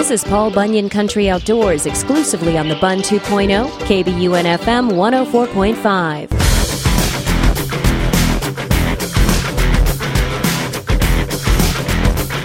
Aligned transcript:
This 0.00 0.10
is 0.10 0.24
Paul 0.24 0.50
Bunyan 0.50 0.88
Country 0.88 1.28
Outdoors 1.28 1.84
exclusively 1.84 2.56
on 2.56 2.68
the 2.68 2.74
Bun 2.76 3.00
2.0, 3.00 3.68
KBUN 3.80 4.56
FM 4.56 4.92
104.5. 4.92 6.39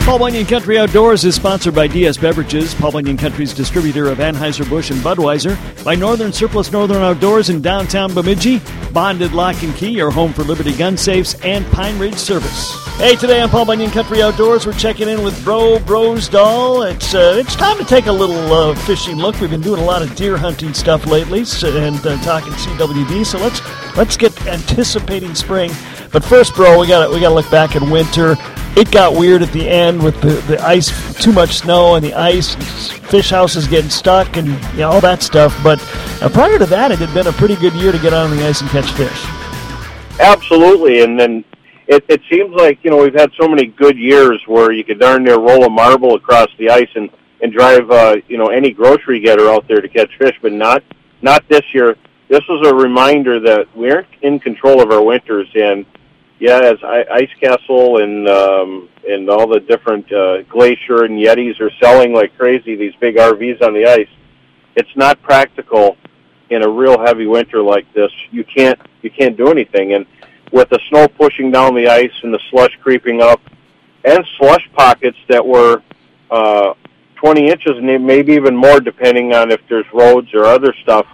Paul 0.05 0.19
Bunyan 0.19 0.45
Country 0.45 0.77
Outdoors 0.77 1.25
is 1.25 1.33
sponsored 1.33 1.73
by 1.73 1.87
DS 1.87 2.17
Beverages, 2.17 2.75
Paul 2.75 2.91
Bunyan 2.91 3.17
Country's 3.17 3.55
distributor 3.55 4.07
of 4.07 4.19
Anheuser-Busch 4.19 4.91
and 4.91 4.99
Budweiser, 5.01 5.57
by 5.83 5.95
Northern 5.95 6.31
Surplus 6.31 6.71
Northern 6.71 7.01
Outdoors 7.01 7.49
in 7.49 7.59
downtown 7.59 8.13
Bemidji, 8.13 8.61
Bonded 8.93 9.33
Lock 9.33 9.63
and 9.63 9.73
Key, 9.75 9.89
your 9.89 10.11
home 10.11 10.31
for 10.31 10.43
Liberty 10.43 10.77
Gun 10.77 10.95
Safes, 10.95 11.33
and 11.43 11.65
Pine 11.71 11.97
Ridge 11.97 12.17
Service. 12.17 12.79
Hey, 12.97 13.15
today 13.15 13.41
on 13.41 13.49
Paul 13.49 13.65
Bunyan 13.65 13.89
Country 13.89 14.21
Outdoors, 14.21 14.67
we're 14.67 14.73
checking 14.73 15.09
in 15.09 15.23
with 15.23 15.43
Bro 15.43 15.79
Brosdahl. 15.79 16.87
It's 16.93 17.15
uh, 17.15 17.37
it's 17.39 17.55
time 17.55 17.79
to 17.79 17.83
take 17.83 18.05
a 18.05 18.11
little 18.11 18.53
uh, 18.53 18.75
fishing 18.75 19.17
look. 19.17 19.41
We've 19.41 19.49
been 19.49 19.59
doing 19.59 19.81
a 19.81 19.85
lot 19.85 20.03
of 20.03 20.15
deer 20.15 20.37
hunting 20.37 20.75
stuff 20.75 21.07
lately, 21.07 21.45
so, 21.45 21.75
and 21.75 21.97
uh, 22.05 22.15
talking 22.21 22.53
CWD. 22.53 23.25
So 23.25 23.39
let's 23.39 23.59
let's 23.97 24.17
get 24.17 24.39
anticipating 24.45 25.33
spring. 25.33 25.71
But 26.11 26.23
first, 26.23 26.53
bro, 26.53 26.79
we 26.79 26.87
got 26.87 27.11
we 27.11 27.19
got 27.19 27.29
to 27.29 27.35
look 27.35 27.49
back 27.49 27.75
at 27.75 27.81
winter 27.81 28.37
it 28.75 28.91
got 28.91 29.13
weird 29.15 29.41
at 29.41 29.51
the 29.51 29.67
end 29.67 30.03
with 30.03 30.19
the, 30.21 30.33
the 30.47 30.59
ice, 30.59 30.91
too 31.21 31.31
much 31.31 31.55
snow 31.55 31.95
and 31.95 32.05
the 32.05 32.13
ice, 32.13 32.55
fish 32.55 33.29
houses 33.29 33.67
getting 33.67 33.89
stuck 33.89 34.35
and 34.37 34.47
you 34.47 34.79
know, 34.79 34.91
all 34.91 35.01
that 35.01 35.23
stuff. 35.23 35.57
But 35.63 35.81
uh, 36.21 36.29
prior 36.29 36.59
to 36.59 36.65
that, 36.65 36.91
it 36.91 36.99
had 36.99 37.13
been 37.13 37.27
a 37.27 37.31
pretty 37.31 37.55
good 37.55 37.73
year 37.73 37.91
to 37.91 37.99
get 37.99 38.13
on 38.13 38.35
the 38.35 38.45
ice 38.45 38.61
and 38.61 38.69
catch 38.69 38.91
fish. 38.91 39.25
Absolutely, 40.19 41.01
and 41.01 41.19
then 41.19 41.43
it, 41.87 42.03
it 42.07 42.21
seems 42.29 42.53
like 42.53 42.79
you 42.83 42.89
know 42.89 42.97
we've 42.97 43.13
had 43.13 43.31
so 43.39 43.47
many 43.47 43.67
good 43.67 43.97
years 43.97 44.41
where 44.47 44.71
you 44.71 44.83
could 44.83 44.99
darn 44.99 45.23
near 45.23 45.37
roll 45.37 45.65
a 45.65 45.69
marble 45.69 46.15
across 46.15 46.47
the 46.57 46.69
ice 46.69 46.89
and 46.95 47.09
and 47.41 47.51
drive 47.51 47.89
uh, 47.91 48.15
you 48.27 48.37
know 48.37 48.47
any 48.47 48.71
grocery 48.71 49.19
getter 49.19 49.49
out 49.49 49.67
there 49.67 49.81
to 49.81 49.89
catch 49.89 50.09
fish, 50.17 50.37
but 50.41 50.51
not 50.51 50.83
not 51.21 51.47
this 51.49 51.63
year. 51.73 51.95
This 52.27 52.41
was 52.49 52.67
a 52.67 52.73
reminder 52.73 53.39
that 53.41 53.67
we 53.75 53.91
aren't 53.91 54.07
in 54.21 54.39
control 54.39 54.81
of 54.81 54.89
our 54.91 55.03
winters, 55.03 55.47
and 55.53 55.85
yeah, 56.39 56.59
as 56.59 56.77
Ice 56.83 57.29
Castle 57.39 58.03
and 58.03 58.27
um, 58.27 58.89
and 59.07 59.29
all 59.29 59.47
the 59.47 59.61
different 59.61 60.11
uh, 60.11 60.41
Glacier 60.43 61.03
and 61.03 61.17
Yetis 61.17 61.59
are 61.61 61.71
selling 61.81 62.13
like 62.13 62.37
crazy 62.37 62.75
these 62.75 62.93
big 62.99 63.15
RVs 63.15 63.61
on 63.61 63.73
the 63.73 63.85
ice. 63.85 64.09
It's 64.75 64.95
not 64.95 65.21
practical 65.21 65.97
in 66.49 66.63
a 66.63 66.69
real 66.69 66.99
heavy 66.99 67.25
winter 67.25 67.61
like 67.61 67.91
this. 67.93 68.11
You 68.31 68.43
can't 68.43 68.79
you 69.01 69.09
can't 69.09 69.37
do 69.37 69.49
anything, 69.49 69.93
and 69.93 70.05
with 70.51 70.69
the 70.69 70.79
snow 70.89 71.07
pushing 71.07 71.51
down 71.51 71.73
the 71.73 71.87
ice 71.87 72.11
and 72.23 72.33
the 72.33 72.39
slush 72.49 72.77
creeping 72.81 73.21
up, 73.21 73.41
and 74.03 74.25
slush 74.37 74.69
pockets 74.73 75.17
that 75.29 75.45
were 75.45 75.81
uh, 76.31 76.73
20 77.15 77.47
inches 77.47 77.71
and 77.77 78.05
maybe 78.05 78.33
even 78.33 78.55
more, 78.55 78.79
depending 78.79 79.33
on 79.33 79.51
if 79.51 79.61
there's 79.69 79.85
roads 79.93 80.33
or 80.33 80.45
other 80.45 80.73
stuff. 80.83 81.05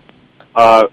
Uh, 0.55 0.87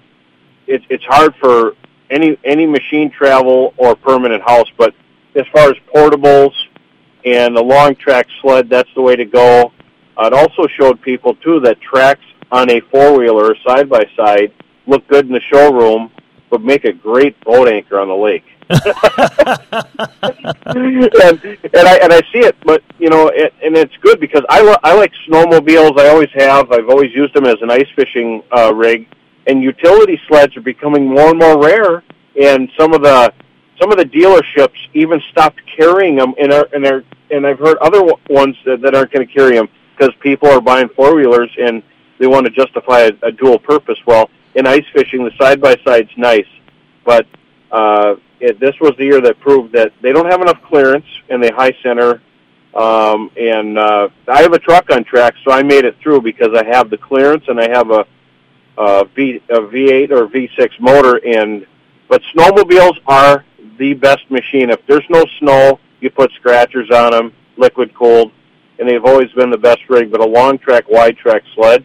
it, 0.66 0.82
it's 0.90 1.04
hard 1.04 1.34
for 1.40 1.72
any 2.10 2.38
any 2.44 2.66
machine 2.66 3.10
travel 3.10 3.74
or 3.76 3.96
permanent 3.96 4.42
house. 4.42 4.68
But 4.76 4.94
as 5.34 5.46
far 5.52 5.70
as 5.70 5.76
portables 5.94 6.52
and 7.24 7.56
the 7.56 7.62
long 7.62 7.94
track 7.96 8.26
sled, 8.40 8.68
that's 8.68 8.88
the 8.94 9.02
way 9.02 9.16
to 9.16 9.24
go. 9.24 9.72
It 10.18 10.32
also 10.32 10.66
showed 10.78 11.00
people 11.02 11.34
too 11.36 11.60
that 11.60 11.80
tracks 11.80 12.24
on 12.50 12.70
a 12.70 12.80
four 12.80 13.18
wheeler 13.18 13.54
side 13.66 13.88
by 13.88 14.04
side 14.16 14.52
look 14.86 15.06
good 15.08 15.26
in 15.26 15.32
the 15.32 15.40
showroom, 15.52 16.10
but 16.50 16.62
make 16.62 16.84
a 16.84 16.92
great 16.92 17.38
boat 17.44 17.68
anchor 17.68 18.00
on 18.00 18.08
the 18.08 18.14
lake. 18.14 18.44
and, 18.70 18.82
and 21.74 21.88
I 21.88 21.98
and 22.02 22.12
I 22.12 22.20
see 22.32 22.40
it, 22.40 22.56
but 22.64 22.82
you 22.98 23.08
know, 23.08 23.28
it, 23.28 23.54
and 23.62 23.76
it's 23.76 23.96
good 23.98 24.20
because 24.20 24.42
I 24.48 24.60
lo- 24.60 24.76
I 24.82 24.94
like 24.94 25.12
snowmobiles. 25.28 25.98
I 25.98 26.08
always 26.08 26.28
have. 26.34 26.70
I've 26.72 26.88
always 26.88 27.14
used 27.14 27.34
them 27.34 27.46
as 27.46 27.56
an 27.62 27.70
ice 27.70 27.88
fishing 27.96 28.42
uh, 28.54 28.74
rig 28.74 29.06
and 29.48 29.62
utility 29.62 30.20
sleds 30.28 30.56
are 30.56 30.60
becoming 30.60 31.06
more 31.06 31.30
and 31.30 31.38
more 31.38 31.60
rare. 31.60 32.04
And 32.40 32.70
some 32.78 32.92
of 32.92 33.02
the 33.02 33.32
some 33.80 33.90
of 33.92 33.98
the 33.98 34.04
dealerships 34.04 34.76
even 34.92 35.20
stopped 35.30 35.60
carrying 35.76 36.16
them, 36.16 36.34
and 36.38 36.52
are 36.52 36.68
and 36.72 36.86
are 36.86 37.02
and 37.30 37.46
I've 37.46 37.58
heard 37.58 37.78
other 37.78 38.02
ones 38.30 38.56
that, 38.64 38.80
that 38.82 38.94
aren't 38.94 39.12
going 39.12 39.26
to 39.26 39.32
carry 39.32 39.56
them 39.56 39.68
because 39.96 40.14
people 40.20 40.48
are 40.48 40.60
buying 40.60 40.88
four 40.90 41.14
wheelers 41.14 41.50
and 41.60 41.82
they 42.18 42.26
want 42.26 42.46
to 42.46 42.50
justify 42.50 43.00
a, 43.00 43.12
a 43.22 43.32
dual 43.32 43.58
purpose. 43.58 43.98
Well, 44.06 44.30
in 44.54 44.66
ice 44.66 44.84
fishing, 44.92 45.24
the 45.24 45.32
side 45.40 45.60
by 45.60 45.76
side's 45.84 46.10
nice, 46.16 46.46
but 47.04 47.26
uh, 47.70 48.16
it, 48.40 48.60
this 48.60 48.74
was 48.80 48.92
the 48.98 49.04
year 49.04 49.20
that 49.20 49.40
proved 49.40 49.72
that 49.74 49.92
they 50.00 50.12
don't 50.12 50.30
have 50.30 50.40
enough 50.40 50.62
clearance 50.62 51.06
and 51.28 51.42
they 51.42 51.50
high 51.50 51.76
center. 51.82 52.22
Um, 52.74 53.30
and 53.36 53.78
uh, 53.78 54.08
I 54.28 54.42
have 54.42 54.52
a 54.52 54.58
truck 54.58 54.90
on 54.90 55.04
track, 55.04 55.34
so 55.44 55.52
I 55.52 55.62
made 55.62 55.84
it 55.84 55.96
through 56.00 56.22
because 56.22 56.54
I 56.54 56.64
have 56.64 56.90
the 56.90 56.98
clearance 56.98 57.44
and 57.48 57.60
I 57.60 57.68
have 57.70 57.90
a 57.90 58.06
uh, 58.78 59.04
V 59.16 59.42
a 59.50 59.60
V8 59.60 60.10
or 60.10 60.28
V6 60.28 60.80
motor. 60.80 61.16
And 61.26 61.66
but 62.08 62.22
snowmobiles 62.34 62.98
are 63.06 63.44
the 63.78 63.94
best 63.94 64.30
machine. 64.30 64.70
If 64.70 64.80
there's 64.86 65.04
no 65.10 65.24
snow, 65.40 65.80
you 66.00 66.10
put 66.10 66.32
scratchers 66.32 66.90
on 66.90 67.10
them, 67.10 67.32
liquid 67.56 67.94
cooled, 67.94 68.32
and 68.78 68.88
they've 68.88 69.04
always 69.04 69.30
been 69.32 69.50
the 69.50 69.58
best 69.58 69.80
rig. 69.88 70.10
But 70.10 70.20
a 70.20 70.26
long 70.26 70.58
track, 70.58 70.88
wide 70.88 71.16
track 71.18 71.42
sled 71.54 71.84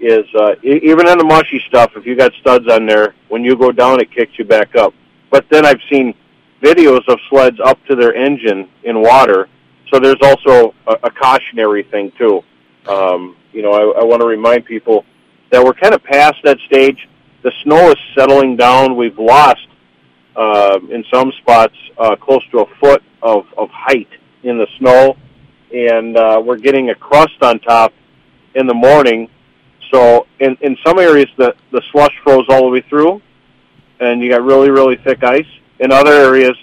is 0.00 0.24
uh, 0.34 0.54
even 0.62 1.08
in 1.08 1.18
the 1.18 1.24
mushy 1.24 1.62
stuff. 1.68 1.92
If 1.96 2.06
you 2.06 2.16
got 2.16 2.32
studs 2.40 2.66
on 2.68 2.86
there, 2.86 3.14
when 3.28 3.44
you 3.44 3.56
go 3.56 3.70
down, 3.70 4.00
it 4.00 4.10
kicks 4.10 4.38
you 4.38 4.44
back 4.44 4.74
up. 4.74 4.94
But 5.30 5.46
then 5.50 5.66
I've 5.66 5.80
seen 5.90 6.14
videos 6.62 7.06
of 7.08 7.18
sleds 7.28 7.58
up 7.64 7.84
to 7.86 7.96
their 7.96 8.14
engine 8.14 8.68
in 8.84 9.00
water. 9.00 9.48
So 9.92 10.00
there's 10.00 10.20
also 10.22 10.74
a, 10.86 10.92
a 11.04 11.10
cautionary 11.10 11.82
thing 11.84 12.12
too. 12.18 12.42
Um, 12.88 13.36
you 13.52 13.62
know, 13.62 13.72
I, 13.72 14.00
I 14.00 14.04
want 14.04 14.22
to 14.22 14.26
remind 14.26 14.64
people 14.64 15.04
that 15.52 15.62
we're 15.62 15.74
kind 15.74 15.94
of 15.94 16.02
past 16.02 16.36
that 16.42 16.58
stage. 16.66 17.08
The 17.42 17.52
snow 17.62 17.90
is 17.90 17.96
settling 18.16 18.56
down. 18.56 18.96
We've 18.96 19.18
lost 19.18 19.68
uh, 20.34 20.80
in 20.90 21.04
some 21.12 21.30
spots 21.42 21.74
uh, 21.98 22.16
close 22.16 22.42
to 22.50 22.60
a 22.60 22.66
foot 22.80 23.02
of, 23.22 23.44
of 23.56 23.68
height 23.70 24.08
in 24.42 24.58
the 24.58 24.66
snow, 24.78 25.16
and 25.72 26.16
uh, 26.16 26.42
we're 26.44 26.56
getting 26.58 26.90
a 26.90 26.94
crust 26.94 27.40
on 27.42 27.60
top 27.60 27.92
in 28.54 28.66
the 28.66 28.74
morning. 28.74 29.28
So 29.92 30.26
in, 30.40 30.56
in 30.62 30.76
some 30.84 30.98
areas, 30.98 31.28
the, 31.36 31.54
the 31.70 31.82
slush 31.92 32.14
froze 32.24 32.46
all 32.48 32.62
the 32.62 32.70
way 32.70 32.80
through, 32.88 33.20
and 34.00 34.22
you 34.22 34.30
got 34.30 34.42
really, 34.42 34.70
really 34.70 34.96
thick 34.96 35.22
ice. 35.22 35.46
In 35.80 35.92
other 35.92 36.12
areas, 36.12 36.56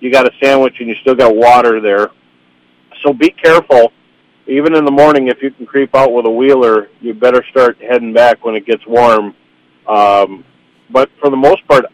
you 0.00 0.12
got 0.12 0.26
a 0.26 0.30
sandwich 0.40 0.76
and 0.78 0.88
you 0.88 0.94
still 1.00 1.16
got 1.16 1.34
water 1.34 1.80
there. 1.80 2.10
So 3.02 3.12
be 3.12 3.30
careful 3.30 3.92
even 4.48 4.74
in 4.74 4.84
the 4.84 4.90
morning, 4.90 5.28
if 5.28 5.42
you 5.42 5.50
can 5.50 5.66
creep 5.66 5.94
out 5.94 6.12
with 6.12 6.24
a 6.24 6.30
wheeler, 6.30 6.88
you 7.00 7.12
better 7.12 7.44
start 7.50 7.78
heading 7.80 8.12
back 8.12 8.44
when 8.44 8.54
it 8.54 8.64
gets 8.66 8.84
warm. 8.86 9.34
Um, 9.86 10.44
but 10.90 11.10
for 11.20 11.28
the 11.30 11.36
most 11.36 11.66
part, 11.68 11.84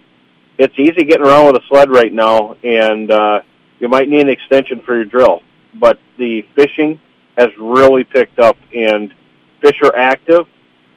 it's 0.56 0.78
easy 0.78 1.04
getting 1.04 1.26
around 1.26 1.46
with 1.46 1.56
a 1.56 1.66
sled 1.68 1.90
right 1.90 2.12
now, 2.12 2.54
and 2.62 3.10
uh, 3.10 3.40
you 3.80 3.88
might 3.88 4.08
need 4.08 4.20
an 4.20 4.28
extension 4.28 4.80
for 4.86 4.94
your 4.94 5.04
drill. 5.04 5.42
But 5.74 5.98
the 6.16 6.42
fishing 6.54 7.00
has 7.36 7.48
really 7.58 8.04
picked 8.04 8.38
up, 8.38 8.56
and 8.74 9.12
fish 9.60 9.80
are 9.82 9.94
active. 9.96 10.46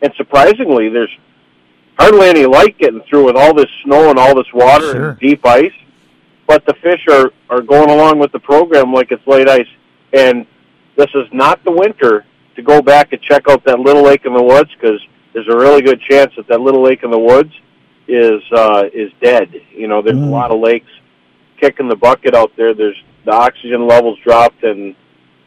And 0.04 0.14
surprisingly, 0.16 0.90
there's 0.90 1.16
hardly 1.98 2.28
any 2.28 2.46
light 2.46 2.78
getting 2.78 3.02
through 3.10 3.26
with 3.26 3.36
all 3.36 3.56
this 3.56 3.70
snow 3.84 4.12
and 4.12 4.20
all 4.20 4.36
this 4.36 4.54
water 4.54 4.92
sure. 4.92 5.10
and 5.10 5.20
deep 5.20 5.44
ice. 5.44 5.74
But 6.46 6.66
the 6.66 6.76
fish 6.76 7.02
are 7.10 7.32
are 7.50 7.62
going 7.62 7.90
along 7.90 8.20
with 8.20 8.32
the 8.32 8.40
program 8.40 8.94
like 8.94 9.12
it's 9.12 9.26
late 9.26 9.50
ice, 9.50 9.68
and 10.14 10.46
this 10.98 11.10
is 11.14 11.28
not 11.32 11.64
the 11.64 11.72
winter 11.72 12.26
to 12.56 12.62
go 12.62 12.82
back 12.82 13.14
and 13.14 13.22
check 13.22 13.48
out 13.48 13.64
that 13.66 13.80
little 13.80 14.04
lake 14.04 14.26
in 14.26 14.34
the 14.34 14.44
woods 14.44 14.70
because 14.74 15.00
there's 15.34 15.48
a 15.48 15.56
really 15.56 15.82
good 15.82 16.02
chance 16.02 16.34
that 16.36 16.48
that 16.48 16.60
little 16.60 16.82
lake 16.82 17.04
in 17.04 17.12
the 17.12 17.20
woods 17.20 17.54
is 18.08 18.42
uh, 18.52 18.86
is 18.94 19.12
dead. 19.22 19.54
You 19.72 19.88
know, 19.88 20.02
there's 20.02 20.18
mm. 20.18 20.28
a 20.28 20.32
lot 20.32 20.52
of 20.52 20.60
lakes 20.60 20.90
kicking 21.60 21.88
the 21.88 21.96
bucket 21.96 22.34
out 22.34 22.52
there. 22.58 22.74
There's 22.74 23.02
the 23.26 23.32
oxygen 23.32 23.88
levels 23.88 24.18
dropped 24.24 24.64
and 24.64 24.96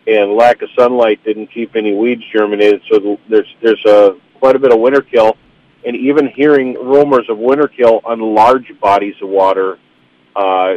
and 0.07 0.33
lack 0.33 0.63
of 0.63 0.69
sunlight 0.79 1.23
didn't 1.25 1.49
keep 1.49 1.77
any 1.77 1.95
weeds 1.95 2.23
germinated. 2.33 2.83
So 2.91 3.19
there's 3.29 3.49
there's 3.61 3.85
a 3.87 4.17
quite 4.39 4.57
a 4.57 4.59
bit 4.59 4.73
of 4.73 4.79
winter 4.79 5.03
kill, 5.03 5.37
and 5.85 5.97
even 5.97 6.29
hearing 6.29 6.75
rumors 6.75 7.29
of 7.29 7.39
winter 7.39 7.69
kill 7.69 8.01
on 8.05 8.21
large 8.21 8.73
bodies 8.81 9.17
of 9.21 9.29
water, 9.29 9.79
uh, 10.37 10.75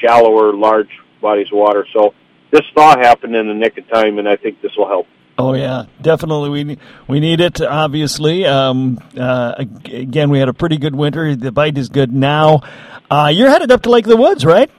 shallower, 0.00 0.52
large 0.52 0.90
bodies 1.20 1.46
of 1.52 1.58
water. 1.58 1.86
So 1.92 2.14
this 2.50 2.62
thaw 2.74 2.96
happened 2.96 3.34
in 3.34 3.48
the 3.48 3.54
nick 3.54 3.76
of 3.78 3.88
time, 3.88 4.18
and 4.18 4.28
I 4.28 4.36
think 4.36 4.60
this 4.62 4.72
will 4.76 4.88
help. 4.88 5.06
Oh 5.38 5.52
yeah, 5.52 5.84
definitely. 6.00 6.48
We 6.48 6.78
we 7.06 7.20
need 7.20 7.40
it. 7.40 7.60
Obviously, 7.60 8.46
um, 8.46 8.98
uh, 9.18 9.54
again, 9.58 10.30
we 10.30 10.38
had 10.38 10.48
a 10.48 10.54
pretty 10.54 10.78
good 10.78 10.94
winter. 10.94 11.36
The 11.36 11.52
bite 11.52 11.76
is 11.76 11.90
good 11.90 12.12
now. 12.12 12.62
Uh, 13.10 13.30
you're 13.32 13.50
headed 13.50 13.70
up 13.70 13.82
to 13.82 13.90
Lake 13.90 14.06
of 14.06 14.10
the 14.10 14.16
Woods, 14.16 14.46
right? 14.46 14.70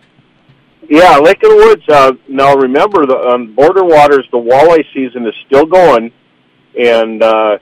Yeah, 0.89 1.17
Lake 1.17 1.43
of 1.43 1.49
the 1.51 1.55
Woods. 1.55 1.83
Uh, 1.87 2.13
now 2.27 2.55
remember, 2.55 3.05
the 3.05 3.17
um, 3.17 3.53
border 3.53 3.83
waters, 3.83 4.27
the 4.31 4.37
walleye 4.37 4.85
season 4.93 5.27
is 5.27 5.33
still 5.45 5.65
going, 5.65 6.11
and 6.79 7.21
uh, 7.21 7.59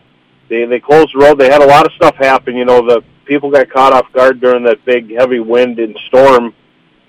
they 0.48 0.66
they 0.66 0.80
closed 0.80 1.14
the 1.14 1.20
road. 1.20 1.38
They 1.38 1.50
had 1.50 1.62
a 1.62 1.68
lot 1.68 1.86
of 1.86 1.92
stuff 1.94 2.16
happen. 2.16 2.56
You 2.56 2.66
know, 2.66 2.86
the 2.86 3.02
people 3.26 3.52
got 3.52 3.70
caught 3.70 3.92
off 3.92 4.12
guard 4.14 4.40
during 4.40 4.64
that 4.66 4.86
big 4.86 5.14
heavy 5.14 5.40
wind 5.40 5.80
and 5.80 5.98
storm 6.08 6.54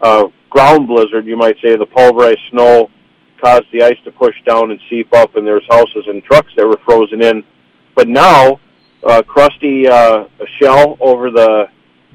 uh, 0.01 0.25
ground 0.57 0.89
blizzard, 0.89 1.27
you 1.27 1.37
might 1.37 1.55
say, 1.63 1.77
the 1.77 1.85
pulverized 1.85 2.41
snow 2.51 2.89
caused 3.45 3.67
the 3.75 3.83
ice 3.83 3.99
to 4.05 4.11
push 4.11 4.35
down 4.47 4.71
and 4.71 4.81
seep 4.89 5.13
up, 5.13 5.37
and 5.37 5.47
there's 5.47 5.67
houses 5.69 6.05
and 6.07 6.25
trucks 6.25 6.51
that 6.57 6.67
were 6.67 6.81
frozen 6.83 7.23
in. 7.23 7.45
But 7.95 8.09
now, 8.09 8.59
uh, 9.07 9.23
crusty 9.23 9.87
uh, 9.87 10.25
shell 10.59 10.97
over 10.99 11.31
the 11.31 11.67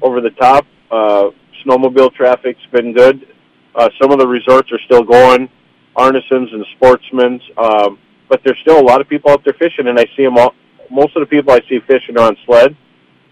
over 0.02 0.20
the 0.20 0.30
top. 0.30 0.66
Uh, 0.90 1.30
snowmobile 1.64 2.12
traffic's 2.14 2.66
been 2.72 2.92
good. 2.92 3.28
Uh, 3.76 3.88
some 4.00 4.10
of 4.10 4.18
the 4.18 4.26
resorts 4.26 4.72
are 4.72 4.80
still 4.86 5.04
going, 5.04 5.48
Arnesen's 5.94 6.52
and 6.52 6.66
Sportsman's, 6.74 7.42
um, 7.56 7.96
but 8.28 8.40
there's 8.44 8.58
still 8.62 8.80
a 8.80 8.82
lot 8.82 9.00
of 9.00 9.08
people 9.08 9.30
out 9.30 9.44
there 9.44 9.54
fishing, 9.54 9.86
and 9.86 10.00
I 10.00 10.06
see 10.16 10.24
them 10.24 10.36
all. 10.36 10.52
Most 10.90 11.14
of 11.14 11.20
the 11.20 11.26
people 11.26 11.52
I 11.52 11.60
see 11.68 11.78
fishing 11.86 12.18
are 12.18 12.26
on 12.26 12.36
sled, 12.44 12.76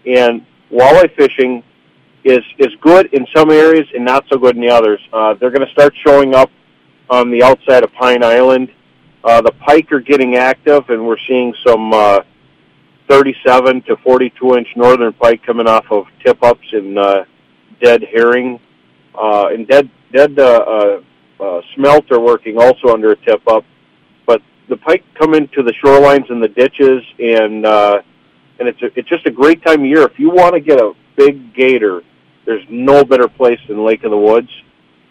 and 0.05 0.45
walleye 0.71 1.13
fishing 1.17 1.63
is 2.23 2.43
is 2.57 2.69
good 2.81 3.07
in 3.13 3.25
some 3.35 3.49
areas 3.49 3.87
and 3.93 4.05
not 4.05 4.25
so 4.31 4.37
good 4.37 4.55
in 4.55 4.61
the 4.61 4.69
others. 4.69 4.99
Uh, 5.11 5.33
they're 5.35 5.51
going 5.51 5.65
to 5.65 5.71
start 5.71 5.93
showing 6.05 6.35
up 6.35 6.51
on 7.09 7.31
the 7.31 7.43
outside 7.43 7.83
of 7.83 7.91
Pine 7.93 8.23
Island. 8.23 8.71
Uh, 9.23 9.41
the 9.41 9.51
pike 9.51 9.91
are 9.91 9.99
getting 9.99 10.35
active, 10.35 10.89
and 10.89 11.05
we're 11.05 11.17
seeing 11.27 11.53
some 11.65 11.93
uh, 11.93 12.21
37 13.09 13.81
to 13.83 13.97
42 13.97 14.55
inch 14.55 14.67
northern 14.75 15.13
pike 15.13 15.43
coming 15.43 15.67
off 15.67 15.85
of 15.91 16.05
tip 16.23 16.41
ups 16.43 16.67
in 16.71 16.97
uh, 16.97 17.25
dead 17.81 18.03
herring 18.11 18.59
uh, 19.15 19.47
and 19.51 19.67
dead 19.67 19.89
dead 20.13 20.37
uh, 20.39 20.43
uh, 20.43 21.43
uh, 21.43 21.61
smelt 21.75 22.11
are 22.11 22.19
working 22.19 22.57
also 22.57 22.93
under 22.93 23.11
a 23.11 23.15
tip 23.17 23.45
up. 23.47 23.65
But 24.25 24.41
the 24.69 24.77
pike 24.77 25.03
come 25.19 25.33
into 25.33 25.63
the 25.63 25.73
shorelines 25.83 26.29
and 26.29 26.41
the 26.41 26.47
ditches, 26.47 27.03
and 27.19 27.65
uh, 27.65 28.01
and 28.59 28.67
it's 28.67 28.81
a, 28.81 28.97
it's 28.97 29.09
just 29.09 29.25
a 29.25 29.31
great 29.31 29.63
time 29.63 29.81
of 29.81 29.85
year 29.85 30.03
if 30.03 30.17
you 30.17 30.29
want 30.29 30.53
to 30.53 30.61
get 30.61 30.79
a 30.79 30.93
big 31.15 31.53
gator. 31.53 32.03
There's 32.45 32.63
no 32.69 33.03
better 33.03 33.27
place 33.27 33.59
than 33.67 33.83
Lake 33.85 34.03
of 34.03 34.11
the 34.11 34.17
Woods. 34.17 34.49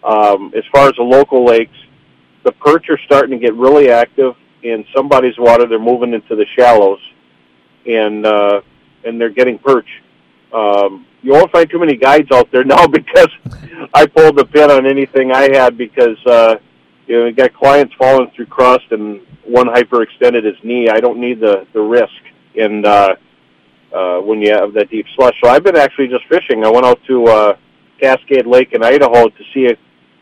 Um, 0.02 0.52
as 0.56 0.64
far 0.72 0.88
as 0.88 0.94
the 0.96 1.02
local 1.02 1.44
lakes, 1.44 1.76
the 2.44 2.52
perch 2.52 2.88
are 2.88 2.98
starting 3.04 3.38
to 3.38 3.38
get 3.38 3.54
really 3.54 3.90
active 3.90 4.34
in 4.62 4.84
somebody's 4.94 5.38
water. 5.38 5.66
They're 5.66 5.78
moving 5.78 6.14
into 6.14 6.36
the 6.36 6.46
shallows, 6.56 7.00
and 7.86 8.26
uh, 8.26 8.62
and 9.04 9.20
they're 9.20 9.30
getting 9.30 9.58
perch. 9.58 9.88
Um, 10.52 11.06
you 11.22 11.32
won't 11.32 11.52
find 11.52 11.68
too 11.70 11.78
many 11.78 11.96
guides 11.96 12.28
out 12.32 12.50
there 12.50 12.64
now 12.76 12.86
because 12.86 13.28
I 13.94 14.06
pulled 14.06 14.36
the 14.36 14.44
pin 14.44 14.70
on 14.70 14.86
anything 14.86 15.32
I 15.32 15.54
had 15.54 15.76
because 15.76 16.16
uh, 16.26 16.56
you 17.06 17.18
know 17.18 17.26
you 17.26 17.32
got 17.32 17.52
clients 17.54 17.94
falling 17.98 18.30
through 18.34 18.46
crust 18.46 18.84
and 18.90 19.20
one 19.44 19.66
hyperextended 19.66 20.44
his 20.44 20.56
knee. 20.64 20.88
I 20.88 21.00
don't 21.00 21.20
need 21.20 21.40
the 21.40 21.66
the 21.72 21.80
risk 21.80 22.10
and 22.56 22.84
uh, 22.84 23.16
uh, 23.94 24.18
when 24.18 24.40
you 24.40 24.52
have 24.52 24.72
that 24.74 24.90
deep 24.90 25.06
slush. 25.16 25.34
So 25.42 25.50
I've 25.50 25.64
been 25.64 25.76
actually 25.76 26.08
just 26.08 26.24
fishing. 26.28 26.64
I 26.64 26.70
went 26.70 26.86
out 26.86 27.00
to 27.08 27.24
uh, 27.26 27.56
Cascade 28.00 28.46
Lake 28.46 28.72
in 28.72 28.82
Idaho 28.82 29.28
to 29.28 29.44
see 29.52 29.66
it 29.66 29.78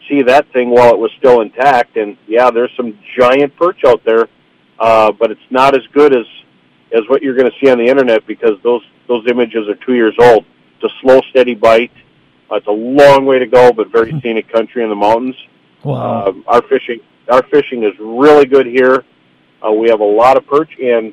see 0.08 0.22
that 0.22 0.50
thing 0.52 0.70
while 0.70 0.90
it 0.92 0.98
was 0.98 1.10
still 1.18 1.42
intact. 1.42 1.96
And 1.96 2.16
yeah, 2.26 2.50
there's 2.50 2.70
some 2.76 2.98
giant 3.18 3.54
perch 3.56 3.84
out 3.86 4.02
there, 4.04 4.28
uh, 4.78 5.12
but 5.12 5.30
it's 5.30 5.40
not 5.50 5.74
as 5.74 5.82
good 5.92 6.14
as 6.14 6.24
as 6.92 7.02
what 7.08 7.22
you're 7.22 7.36
going 7.36 7.50
to 7.50 7.56
see 7.62 7.70
on 7.70 7.78
the 7.78 7.84
internet 7.84 8.26
because 8.26 8.54
those 8.62 8.82
those 9.06 9.26
images 9.28 9.68
are 9.68 9.74
two 9.86 9.94
years 9.94 10.14
old. 10.18 10.44
It's 10.76 10.92
a 10.92 10.96
slow, 11.00 11.20
steady 11.30 11.54
bite. 11.54 11.92
Uh, 12.50 12.56
it's 12.56 12.66
a 12.66 12.70
long 12.70 13.26
way 13.26 13.38
to 13.38 13.46
go, 13.46 13.72
but 13.72 13.90
very 13.92 14.10
hmm. 14.10 14.20
scenic 14.20 14.50
country 14.50 14.82
in 14.82 14.88
the 14.88 14.96
mountains. 14.96 15.36
Wow. 15.84 16.28
Um, 16.28 16.44
our 16.46 16.62
fishing, 16.62 17.00
our 17.30 17.42
fishing 17.44 17.84
is 17.84 17.92
really 17.98 18.46
good 18.46 18.66
here. 18.66 19.04
Uh, 19.64 19.72
we 19.72 19.88
have 19.90 20.00
a 20.00 20.04
lot 20.04 20.36
of 20.36 20.46
perch, 20.46 20.70
and 20.82 21.12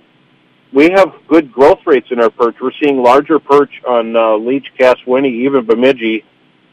we 0.75 0.91
have 0.91 1.13
good 1.29 1.53
growth 1.53 1.79
rates 1.85 2.07
in 2.11 2.19
our 2.19 2.29
perch. 2.29 2.57
We're 2.61 2.71
seeing 2.83 3.01
larger 3.01 3.39
perch 3.39 3.71
on 3.87 4.15
uh, 4.15 4.35
Leech, 4.35 4.67
Cass, 4.77 4.97
Winnie, 5.07 5.45
even 5.45 5.65
Bemidji. 5.65 6.25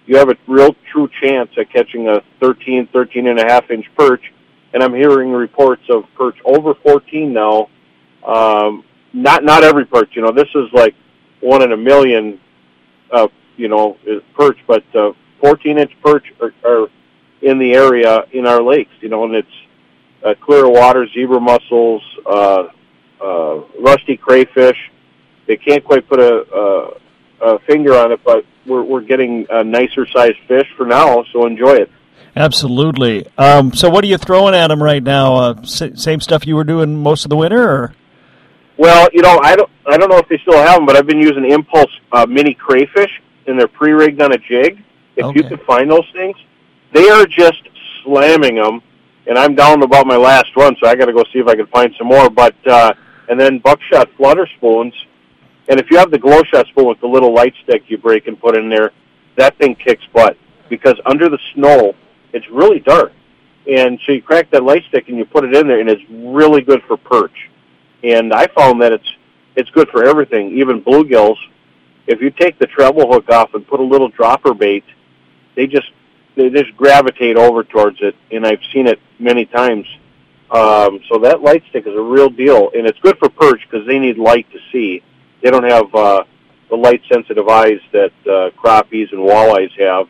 You 0.06 0.16
have 0.16 0.28
a 0.28 0.36
real 0.48 0.74
true 0.90 1.08
chance 1.22 1.50
at 1.56 1.72
catching 1.72 2.08
a 2.08 2.20
13, 2.40 2.88
13 2.92 3.28
and 3.28 3.38
a 3.38 3.44
half 3.44 3.70
inch 3.70 3.86
perch, 3.96 4.32
and 4.74 4.82
I'm 4.82 4.92
hearing 4.92 5.30
reports 5.30 5.84
of 5.88 6.02
perch 6.16 6.36
over 6.44 6.74
14 6.74 7.32
now. 7.32 7.68
Um, 8.26 8.84
not 9.12 9.44
not 9.44 9.62
every 9.62 9.84
perch, 9.84 10.10
you 10.14 10.22
know. 10.22 10.32
This 10.32 10.48
is 10.54 10.72
like 10.72 10.96
one 11.40 11.62
in 11.62 11.70
a 11.70 11.76
million 11.76 12.40
uh, 13.12 13.28
you 13.56 13.68
know, 13.68 13.96
perch, 14.34 14.58
but 14.66 14.82
uh, 14.96 15.12
14 15.40 15.78
inch 15.78 15.92
perch 16.02 16.24
are, 16.40 16.52
are 16.64 16.88
in 17.42 17.58
the 17.58 17.74
area 17.74 18.24
in 18.32 18.46
our 18.46 18.62
lakes, 18.62 18.92
you 19.00 19.08
know, 19.08 19.24
and 19.24 19.34
it's 19.34 19.48
uh, 20.24 20.34
clear 20.40 20.68
water, 20.68 21.06
zebra 21.14 21.40
mussels, 21.40 22.02
uh, 22.26 22.64
uh, 23.22 23.60
rusty 23.80 24.16
crayfish. 24.16 24.78
They 25.46 25.56
can't 25.56 25.84
quite 25.84 26.08
put 26.08 26.20
a, 26.20 26.44
a, 27.40 27.46
a 27.54 27.58
finger 27.60 27.94
on 27.94 28.12
it, 28.12 28.20
but 28.24 28.44
we're, 28.66 28.82
we're 28.82 29.02
getting 29.02 29.46
a 29.50 29.64
nicer 29.64 30.06
sized 30.06 30.38
fish 30.48 30.66
for 30.76 30.86
now, 30.86 31.24
so 31.32 31.46
enjoy 31.46 31.74
it. 31.74 31.90
Absolutely. 32.34 33.26
Um, 33.36 33.74
so, 33.74 33.90
what 33.90 34.04
are 34.04 34.06
you 34.06 34.16
throwing 34.16 34.54
at 34.54 34.68
them 34.68 34.82
right 34.82 35.02
now? 35.02 35.34
Uh, 35.34 35.62
same 35.64 36.20
stuff 36.20 36.46
you 36.46 36.56
were 36.56 36.64
doing 36.64 36.96
most 36.96 37.24
of 37.24 37.28
the 37.28 37.36
winter, 37.36 37.62
or? 37.62 37.94
Well, 38.78 39.08
you 39.12 39.20
know, 39.20 39.38
I 39.42 39.54
don't, 39.54 39.70
I 39.86 39.98
don't 39.98 40.08
know 40.08 40.18
if 40.18 40.28
they 40.28 40.38
still 40.38 40.56
have 40.56 40.76
them, 40.76 40.86
but 40.86 40.96
I've 40.96 41.06
been 41.06 41.20
using 41.20 41.50
Impulse 41.50 41.90
uh, 42.10 42.26
mini 42.26 42.54
crayfish, 42.54 43.10
and 43.46 43.58
they're 43.58 43.68
pre-rigged 43.68 44.20
on 44.22 44.32
a 44.32 44.38
jig. 44.38 44.82
If 45.16 45.26
okay. 45.26 45.38
you 45.38 45.48
can 45.48 45.58
find 45.66 45.90
those 45.90 46.08
things, 46.14 46.36
they 46.92 47.10
are 47.10 47.26
just 47.26 47.62
slamming 48.02 48.56
them. 48.56 48.80
And 49.26 49.38
I'm 49.38 49.54
down 49.54 49.82
about 49.82 50.06
my 50.06 50.16
last 50.16 50.56
one, 50.56 50.74
so 50.82 50.88
I 50.88 50.96
got 50.96 51.06
to 51.06 51.12
go 51.12 51.22
see 51.32 51.38
if 51.38 51.46
I 51.46 51.54
can 51.54 51.66
find 51.66 51.94
some 51.96 52.08
more. 52.08 52.28
But 52.28 52.56
uh, 52.66 52.94
and 53.28 53.38
then 53.38 53.58
buckshot 53.58 54.10
flutter 54.16 54.48
spoons, 54.56 54.94
and 55.68 55.78
if 55.78 55.90
you 55.90 55.98
have 55.98 56.10
the 56.10 56.18
glow 56.18 56.42
shot 56.52 56.66
spoon 56.68 56.86
with 56.86 57.00
the 57.00 57.06
little 57.06 57.34
light 57.34 57.54
stick 57.62 57.84
you 57.88 57.98
break 57.98 58.26
and 58.26 58.40
put 58.40 58.56
in 58.56 58.68
there, 58.68 58.90
that 59.36 59.56
thing 59.58 59.74
kicks 59.74 60.04
butt. 60.12 60.36
Because 60.68 60.94
under 61.06 61.28
the 61.28 61.38
snow 61.54 61.94
it's 62.32 62.48
really 62.50 62.80
dark, 62.80 63.12
and 63.70 63.98
so 64.04 64.12
you 64.12 64.22
crack 64.22 64.50
that 64.50 64.64
light 64.64 64.82
stick 64.88 65.08
and 65.08 65.18
you 65.18 65.24
put 65.24 65.44
it 65.44 65.54
in 65.54 65.68
there, 65.68 65.80
and 65.80 65.88
it's 65.88 66.02
really 66.10 66.62
good 66.62 66.82
for 66.86 66.96
perch. 66.96 67.50
And 68.02 68.32
I 68.32 68.46
found 68.48 68.82
that 68.82 68.92
it's 68.92 69.08
it's 69.54 69.70
good 69.70 69.88
for 69.90 70.04
everything, 70.04 70.58
even 70.58 70.82
bluegills. 70.82 71.36
If 72.06 72.20
you 72.20 72.30
take 72.30 72.58
the 72.58 72.66
treble 72.66 73.12
hook 73.12 73.28
off 73.30 73.54
and 73.54 73.66
put 73.66 73.80
a 73.80 73.84
little 73.84 74.08
dropper 74.08 74.54
bait, 74.54 74.84
they 75.54 75.66
just 75.66 75.90
they 76.36 76.48
just 76.50 76.76
gravitate 76.76 77.36
over 77.36 77.62
towards 77.62 77.98
it, 78.00 78.16
and 78.30 78.46
I've 78.46 78.62
seen 78.72 78.86
it 78.86 78.98
many 79.18 79.44
times. 79.44 79.86
Um, 80.52 81.00
so 81.10 81.18
that 81.20 81.40
light 81.42 81.62
stick 81.70 81.86
is 81.86 81.94
a 81.94 82.00
real 82.00 82.28
deal, 82.28 82.70
and 82.74 82.86
it's 82.86 82.98
good 83.00 83.18
for 83.18 83.30
perch 83.30 83.60
because 83.68 83.86
they 83.86 83.98
need 83.98 84.18
light 84.18 84.46
to 84.52 84.58
see. 84.70 85.02
They 85.42 85.50
don't 85.50 85.64
have 85.64 85.94
uh, 85.94 86.24
the 86.68 86.76
light 86.76 87.00
sensitive 87.10 87.48
eyes 87.48 87.80
that 87.92 88.12
uh, 88.26 88.50
crappies 88.62 89.10
and 89.12 89.20
walleyes 89.20 89.70
have. 89.80 90.06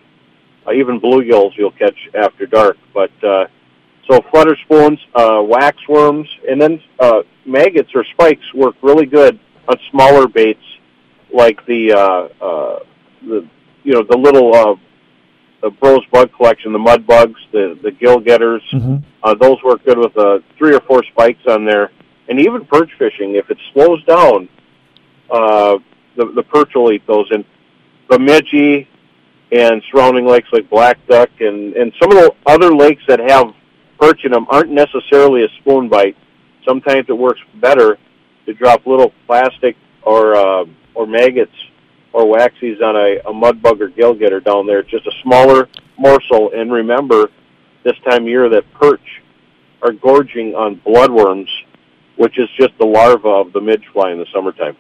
Uh, 0.66 0.72
even 0.72 1.00
bluegills 1.00 1.52
you'll 1.56 1.72
catch 1.72 1.96
after 2.14 2.46
dark, 2.46 2.76
but 2.92 3.10
uh, 3.24 3.46
so 4.10 4.20
flutter 4.30 4.56
spoons, 4.64 4.98
uh, 5.14 5.42
wax 5.44 5.76
worms, 5.88 6.28
and 6.48 6.60
then 6.60 6.80
uh, 6.98 7.22
maggots 7.46 7.90
or 7.94 8.04
spikes 8.12 8.44
work 8.54 8.74
really 8.82 9.06
good 9.06 9.38
on 9.68 9.76
smaller 9.90 10.26
baits 10.26 10.62
like 11.32 11.64
the 11.66 11.92
uh, 11.92 12.44
uh, 12.44 12.78
the 13.22 13.46
you 13.84 13.92
know 13.92 14.04
the 14.08 14.16
little 14.16 14.54
uh, 14.54 14.74
the 15.62 15.70
Bros 15.70 16.04
bug 16.10 16.30
collection, 16.36 16.72
the 16.72 16.78
mud 16.78 17.06
bugs, 17.06 17.40
the 17.52 17.78
the 17.82 17.90
gill 17.92 18.18
getters. 18.20 18.62
Mm-hmm. 18.72 18.96
Uh, 19.22 19.34
those 19.34 19.62
work 19.62 19.84
good 19.84 19.98
with 19.98 20.16
uh, 20.16 20.40
three 20.58 20.74
or 20.74 20.80
four 20.80 21.02
spikes 21.04 21.46
on 21.48 21.64
there, 21.64 21.90
and 22.28 22.40
even 22.40 22.64
perch 22.66 22.90
fishing. 22.98 23.36
If 23.36 23.50
it 23.50 23.58
slows 23.72 24.02
down, 24.04 24.48
uh, 25.30 25.78
the 26.16 26.26
the 26.34 26.42
perch 26.42 26.72
will 26.74 26.92
eat 26.92 27.06
those. 27.06 27.30
And 27.30 27.44
Bemidji 28.08 28.88
and 29.52 29.82
surrounding 29.90 30.26
lakes 30.26 30.48
like 30.52 30.68
Black 30.68 30.98
Duck 31.06 31.30
and 31.40 31.74
and 31.74 31.92
some 32.00 32.10
of 32.10 32.18
the 32.18 32.34
other 32.46 32.74
lakes 32.74 33.02
that 33.08 33.20
have 33.20 33.54
perch 33.98 34.24
in 34.24 34.32
them 34.32 34.46
aren't 34.50 34.70
necessarily 34.70 35.44
a 35.44 35.48
spoon 35.60 35.88
bite 35.88 36.16
sometimes 36.66 37.06
it 37.08 37.16
works 37.16 37.40
better 37.56 37.98
to 38.46 38.54
drop 38.54 38.86
little 38.86 39.12
plastic 39.26 39.76
or 40.02 40.34
uh, 40.34 40.64
or 40.94 41.06
maggots 41.06 41.54
or 42.12 42.24
waxies 42.24 42.82
on 42.82 42.96
a, 42.96 43.28
a 43.28 43.32
mud 43.32 43.62
bug 43.62 43.80
or 43.80 43.88
gill 43.88 44.14
getter 44.14 44.40
down 44.40 44.66
there. 44.66 44.80
It's 44.80 44.90
just 44.90 45.06
a 45.06 45.12
smaller 45.22 45.68
morsel. 45.98 46.50
And 46.54 46.72
remember, 46.72 47.30
this 47.84 47.94
time 48.08 48.22
of 48.22 48.28
year 48.28 48.48
that 48.50 48.64
perch 48.74 49.00
are 49.82 49.92
gorging 49.92 50.54
on 50.54 50.80
bloodworms, 50.86 51.48
which 52.16 52.38
is 52.38 52.48
just 52.58 52.72
the 52.78 52.86
larva 52.86 53.28
of 53.28 53.52
the 53.52 53.60
midge 53.60 53.84
fly 53.92 54.12
in 54.12 54.18
the 54.18 54.26
summertime. 54.32 54.76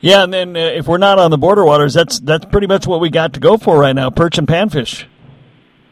Yeah, 0.00 0.24
and 0.24 0.32
then 0.32 0.56
uh, 0.56 0.60
if 0.60 0.88
we're 0.88 0.98
not 0.98 1.18
on 1.18 1.30
the 1.30 1.38
border 1.38 1.64
waters, 1.64 1.94
that's 1.94 2.18
that's 2.18 2.44
pretty 2.46 2.66
much 2.66 2.88
what 2.88 3.00
we 3.00 3.08
got 3.08 3.34
to 3.34 3.40
go 3.40 3.56
for 3.56 3.78
right 3.78 3.94
now: 3.94 4.10
perch 4.10 4.36
and 4.36 4.48
panfish. 4.48 5.04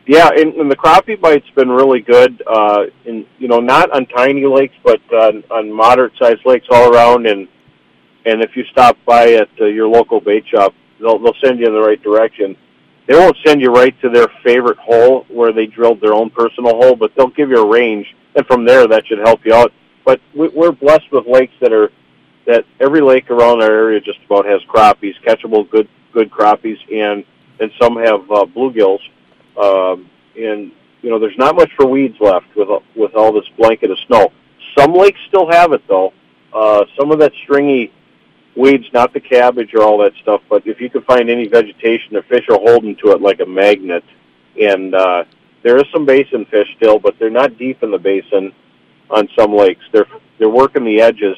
Yeah, 0.06 0.28
and, 0.34 0.54
and 0.54 0.68
the 0.68 0.74
crappie 0.74 1.20
bite's 1.20 1.48
been 1.50 1.68
really 1.68 2.00
good. 2.00 2.42
Uh, 2.44 2.86
in 3.04 3.24
you 3.38 3.46
know, 3.46 3.60
not 3.60 3.92
on 3.92 4.06
tiny 4.06 4.44
lakes, 4.44 4.74
but 4.82 5.00
on, 5.12 5.44
on 5.52 5.70
moderate-sized 5.70 6.44
lakes 6.44 6.66
all 6.70 6.92
around. 6.92 7.28
And 7.28 7.46
and 8.26 8.42
if 8.42 8.56
you 8.56 8.64
stop 8.70 8.96
by 9.06 9.34
at 9.34 9.48
uh, 9.60 9.66
your 9.66 9.88
local 9.88 10.20
bait 10.20 10.44
shop, 10.46 10.74
they'll 11.00 11.18
they'll 11.18 11.34
send 11.42 11.58
you 11.58 11.66
in 11.66 11.72
the 11.72 11.80
right 11.80 12.02
direction. 12.02 12.56
They 13.06 13.16
won't 13.16 13.36
send 13.44 13.60
you 13.60 13.70
right 13.70 13.98
to 14.02 14.08
their 14.08 14.28
favorite 14.44 14.78
hole 14.78 15.24
where 15.28 15.52
they 15.52 15.66
drilled 15.66 16.00
their 16.00 16.14
own 16.14 16.30
personal 16.30 16.76
hole, 16.76 16.94
but 16.94 17.12
they'll 17.16 17.28
give 17.28 17.50
you 17.50 17.56
a 17.56 17.68
range, 17.68 18.06
and 18.36 18.46
from 18.46 18.64
there 18.64 18.86
that 18.86 19.06
should 19.06 19.18
help 19.18 19.44
you 19.44 19.54
out. 19.54 19.72
But 20.04 20.20
we, 20.34 20.48
we're 20.48 20.72
blessed 20.72 21.10
with 21.10 21.26
lakes 21.26 21.54
that 21.60 21.72
are 21.72 21.90
that 22.46 22.64
every 22.80 23.00
lake 23.00 23.30
around 23.30 23.62
our 23.62 23.70
area 23.70 24.00
just 24.00 24.18
about 24.26 24.46
has 24.46 24.60
crappies, 24.68 25.14
catchable 25.26 25.68
good 25.70 25.88
good 26.12 26.30
crappies, 26.30 26.78
and 26.92 27.24
and 27.58 27.70
some 27.80 27.96
have 27.96 28.30
uh, 28.30 28.44
bluegills 28.46 29.00
um, 29.60 30.08
and 30.36 30.72
you 31.02 31.10
know, 31.10 31.18
there's 31.18 31.36
not 31.36 31.56
much 31.56 31.70
for 31.76 31.86
weeds 31.86 32.16
left 32.20 32.46
with 32.56 32.68
with 32.94 33.14
all 33.14 33.32
this 33.32 33.48
blanket 33.56 33.90
of 33.90 33.98
snow. 34.06 34.32
Some 34.78 34.94
lakes 34.94 35.18
still 35.28 35.50
have 35.50 35.72
it 35.72 35.82
though. 35.88 36.12
Uh, 36.52 36.84
some 36.98 37.10
of 37.10 37.18
that 37.20 37.32
stringy 37.44 37.92
weeds, 38.56 38.84
not 38.92 39.12
the 39.12 39.20
cabbage 39.20 39.74
or 39.74 39.82
all 39.82 39.98
that 39.98 40.12
stuff, 40.22 40.42
but 40.48 40.66
if 40.66 40.80
you 40.80 40.90
can 40.90 41.02
find 41.02 41.30
any 41.30 41.48
vegetation, 41.48 42.14
the 42.14 42.22
fish 42.22 42.44
are 42.50 42.58
holding 42.58 42.96
to 42.96 43.12
it 43.12 43.20
like 43.20 43.40
a 43.40 43.46
magnet. 43.46 44.04
And 44.60 44.94
uh, 44.94 45.24
there 45.62 45.76
is 45.76 45.84
some 45.92 46.04
basin 46.04 46.44
fish 46.46 46.68
still, 46.76 46.98
but 46.98 47.18
they're 47.18 47.30
not 47.30 47.58
deep 47.58 47.82
in 47.82 47.90
the 47.90 47.98
basin 47.98 48.52
on 49.10 49.28
some 49.38 49.54
lakes. 49.54 49.84
They're 49.92 50.06
they're 50.38 50.48
working 50.48 50.84
the 50.84 51.00
edges, 51.00 51.36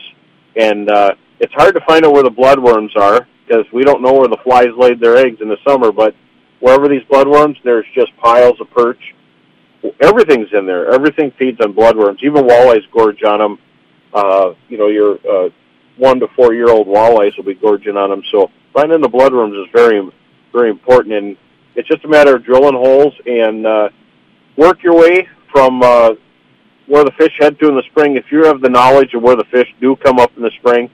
and 0.56 0.88
uh, 0.88 1.14
it's 1.40 1.52
hard 1.54 1.74
to 1.74 1.80
find 1.86 2.04
out 2.04 2.12
where 2.12 2.22
the 2.22 2.30
bloodworms 2.30 2.96
are 2.96 3.26
because 3.46 3.66
we 3.72 3.82
don't 3.82 4.00
know 4.02 4.12
where 4.12 4.28
the 4.28 4.38
flies 4.44 4.68
laid 4.76 5.00
their 5.00 5.16
eggs 5.16 5.40
in 5.40 5.48
the 5.48 5.56
summer. 5.66 5.90
But 5.90 6.14
wherever 6.60 6.88
these 6.88 7.02
bloodworms, 7.10 7.56
there's 7.64 7.86
just 7.94 8.16
piles 8.16 8.60
of 8.60 8.70
perch. 8.70 9.14
Everything's 10.00 10.48
in 10.52 10.66
there. 10.66 10.92
Everything 10.92 11.32
feeds 11.32 11.60
on 11.60 11.74
bloodworms. 11.74 12.22
Even 12.22 12.44
walleyes 12.44 12.88
gorge 12.92 13.22
on 13.24 13.40
them. 13.40 13.58
Uh, 14.14 14.54
you 14.68 14.78
know, 14.78 14.86
your 14.86 15.18
uh, 15.28 15.50
one 15.96 16.20
to 16.20 16.28
four 16.34 16.54
year 16.54 16.68
old 16.68 16.86
walleyes 16.86 17.36
will 17.36 17.44
be 17.44 17.54
gorging 17.54 17.96
on 17.96 18.10
them. 18.10 18.22
So 18.30 18.50
finding 18.72 19.00
the 19.00 19.08
bloodworms 19.08 19.60
is 19.60 19.68
very, 19.72 20.08
very 20.52 20.70
important. 20.70 21.14
And 21.14 21.36
it's 21.74 21.88
just 21.88 22.04
a 22.04 22.08
matter 22.08 22.36
of 22.36 22.44
drilling 22.44 22.74
holes 22.74 23.14
and 23.26 23.66
uh, 23.66 23.88
work 24.56 24.82
your 24.82 24.96
way 24.96 25.28
from 25.50 25.82
uh, 25.82 26.10
where 26.86 27.04
the 27.04 27.12
fish 27.18 27.32
head 27.38 27.58
to 27.60 27.68
in 27.68 27.76
the 27.76 27.82
spring. 27.90 28.16
If 28.16 28.26
you 28.30 28.44
have 28.44 28.60
the 28.60 28.68
knowledge 28.68 29.14
of 29.14 29.22
where 29.22 29.36
the 29.36 29.44
fish 29.50 29.68
do 29.80 29.96
come 29.96 30.18
up 30.18 30.36
in 30.36 30.42
the 30.42 30.50
spring, 30.58 30.90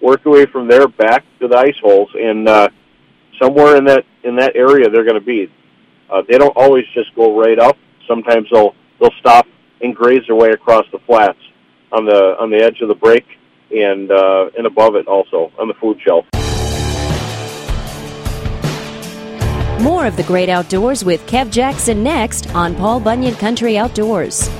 work 0.00 0.24
your 0.24 0.34
way 0.34 0.46
from 0.46 0.68
there 0.68 0.88
back 0.88 1.24
to 1.40 1.48
the 1.48 1.56
ice 1.56 1.78
holes, 1.82 2.10
and 2.14 2.48
uh, 2.48 2.68
somewhere 3.40 3.76
in 3.76 3.84
that 3.84 4.04
in 4.24 4.36
that 4.36 4.54
area 4.54 4.88
they're 4.88 5.04
going 5.04 5.18
to 5.18 5.24
be. 5.24 5.50
Uh, 6.10 6.22
they 6.28 6.38
don't 6.38 6.56
always 6.56 6.84
just 6.94 7.14
go 7.14 7.38
right 7.38 7.58
up. 7.58 7.76
Sometimes 8.06 8.48
they'll 8.52 8.74
they'll 9.00 9.14
stop 9.20 9.46
and 9.80 9.94
graze 9.94 10.22
their 10.26 10.36
way 10.36 10.50
across 10.50 10.84
the 10.92 10.98
flats 11.06 11.38
on 11.92 12.04
the 12.04 12.36
on 12.38 12.50
the 12.50 12.62
edge 12.62 12.80
of 12.80 12.88
the 12.88 12.94
break 12.94 13.26
and 13.70 14.10
uh, 14.10 14.50
and 14.56 14.66
above 14.66 14.94
it 14.96 15.06
also 15.06 15.52
on 15.58 15.68
the 15.68 15.74
food 15.74 15.98
shelf. 16.00 16.24
More 19.80 20.04
of 20.04 20.16
the 20.16 20.24
great 20.24 20.50
outdoors 20.50 21.04
with 21.04 21.26
Kev 21.26 21.50
Jackson 21.50 22.02
next 22.02 22.54
on 22.54 22.74
Paul 22.74 23.00
Bunyan 23.00 23.34
Country 23.34 23.78
Outdoors. 23.78 24.50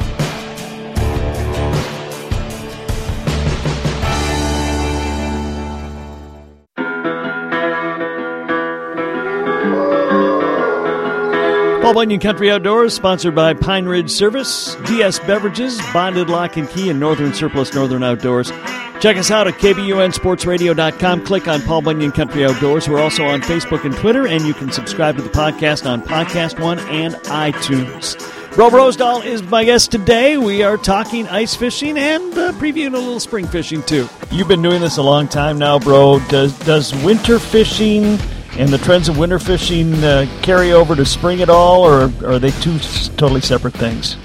Paul 11.90 12.02
Bunyan 12.02 12.20
Country 12.20 12.52
Outdoors, 12.52 12.94
sponsored 12.94 13.34
by 13.34 13.52
Pine 13.52 13.84
Ridge 13.84 14.12
Service, 14.12 14.76
DS 14.86 15.18
Beverages, 15.18 15.80
Bonded 15.92 16.30
Lock 16.30 16.56
and 16.56 16.70
Key, 16.70 16.88
and 16.88 17.00
Northern 17.00 17.34
Surplus 17.34 17.74
Northern 17.74 18.04
Outdoors. 18.04 18.52
Check 19.00 19.16
us 19.16 19.32
out 19.32 19.48
at 19.48 19.54
KBUNSportsRadio.com. 19.54 21.24
Click 21.24 21.48
on 21.48 21.60
Paul 21.62 21.82
Bunyan 21.82 22.12
Country 22.12 22.44
Outdoors. 22.44 22.88
We're 22.88 23.00
also 23.00 23.24
on 23.24 23.40
Facebook 23.42 23.84
and 23.84 23.92
Twitter, 23.96 24.28
and 24.28 24.46
you 24.46 24.54
can 24.54 24.70
subscribe 24.70 25.16
to 25.16 25.22
the 25.22 25.30
podcast 25.30 25.84
on 25.84 26.00
Podcast 26.00 26.60
One 26.60 26.78
and 26.78 27.14
iTunes. 27.24 28.16
Bro 28.54 28.70
Brosdahl 28.70 29.24
is 29.24 29.42
my 29.42 29.64
guest 29.64 29.90
today. 29.90 30.36
We 30.36 30.62
are 30.62 30.76
talking 30.76 31.26
ice 31.26 31.56
fishing 31.56 31.98
and 31.98 32.32
uh, 32.38 32.52
previewing 32.52 32.94
a 32.94 32.98
little 32.98 33.18
spring 33.18 33.48
fishing 33.48 33.82
too. 33.82 34.08
You've 34.30 34.46
been 34.46 34.62
doing 34.62 34.80
this 34.80 34.98
a 34.98 35.02
long 35.02 35.26
time 35.26 35.58
now, 35.58 35.80
bro. 35.80 36.20
Does 36.28 36.56
does 36.60 36.94
winter 37.02 37.40
fishing 37.40 38.16
and 38.58 38.68
the 38.68 38.78
trends 38.78 39.08
of 39.08 39.18
winter 39.18 39.38
fishing 39.38 39.94
uh, 40.04 40.26
carry 40.42 40.72
over 40.72 40.94
to 40.96 41.04
spring 41.04 41.40
at 41.40 41.48
all, 41.48 41.82
or 41.82 42.12
are 42.24 42.38
they 42.38 42.50
two 42.50 42.78
totally 43.16 43.40
separate 43.40 43.74
things? 43.74 44.16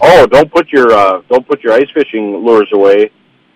Oh, 0.00 0.26
don't 0.26 0.50
put 0.50 0.72
your 0.72 0.92
uh, 0.92 1.22
don't 1.28 1.46
put 1.46 1.62
your 1.62 1.72
ice 1.72 1.88
fishing 1.92 2.44
lures 2.44 2.70
away. 2.72 3.10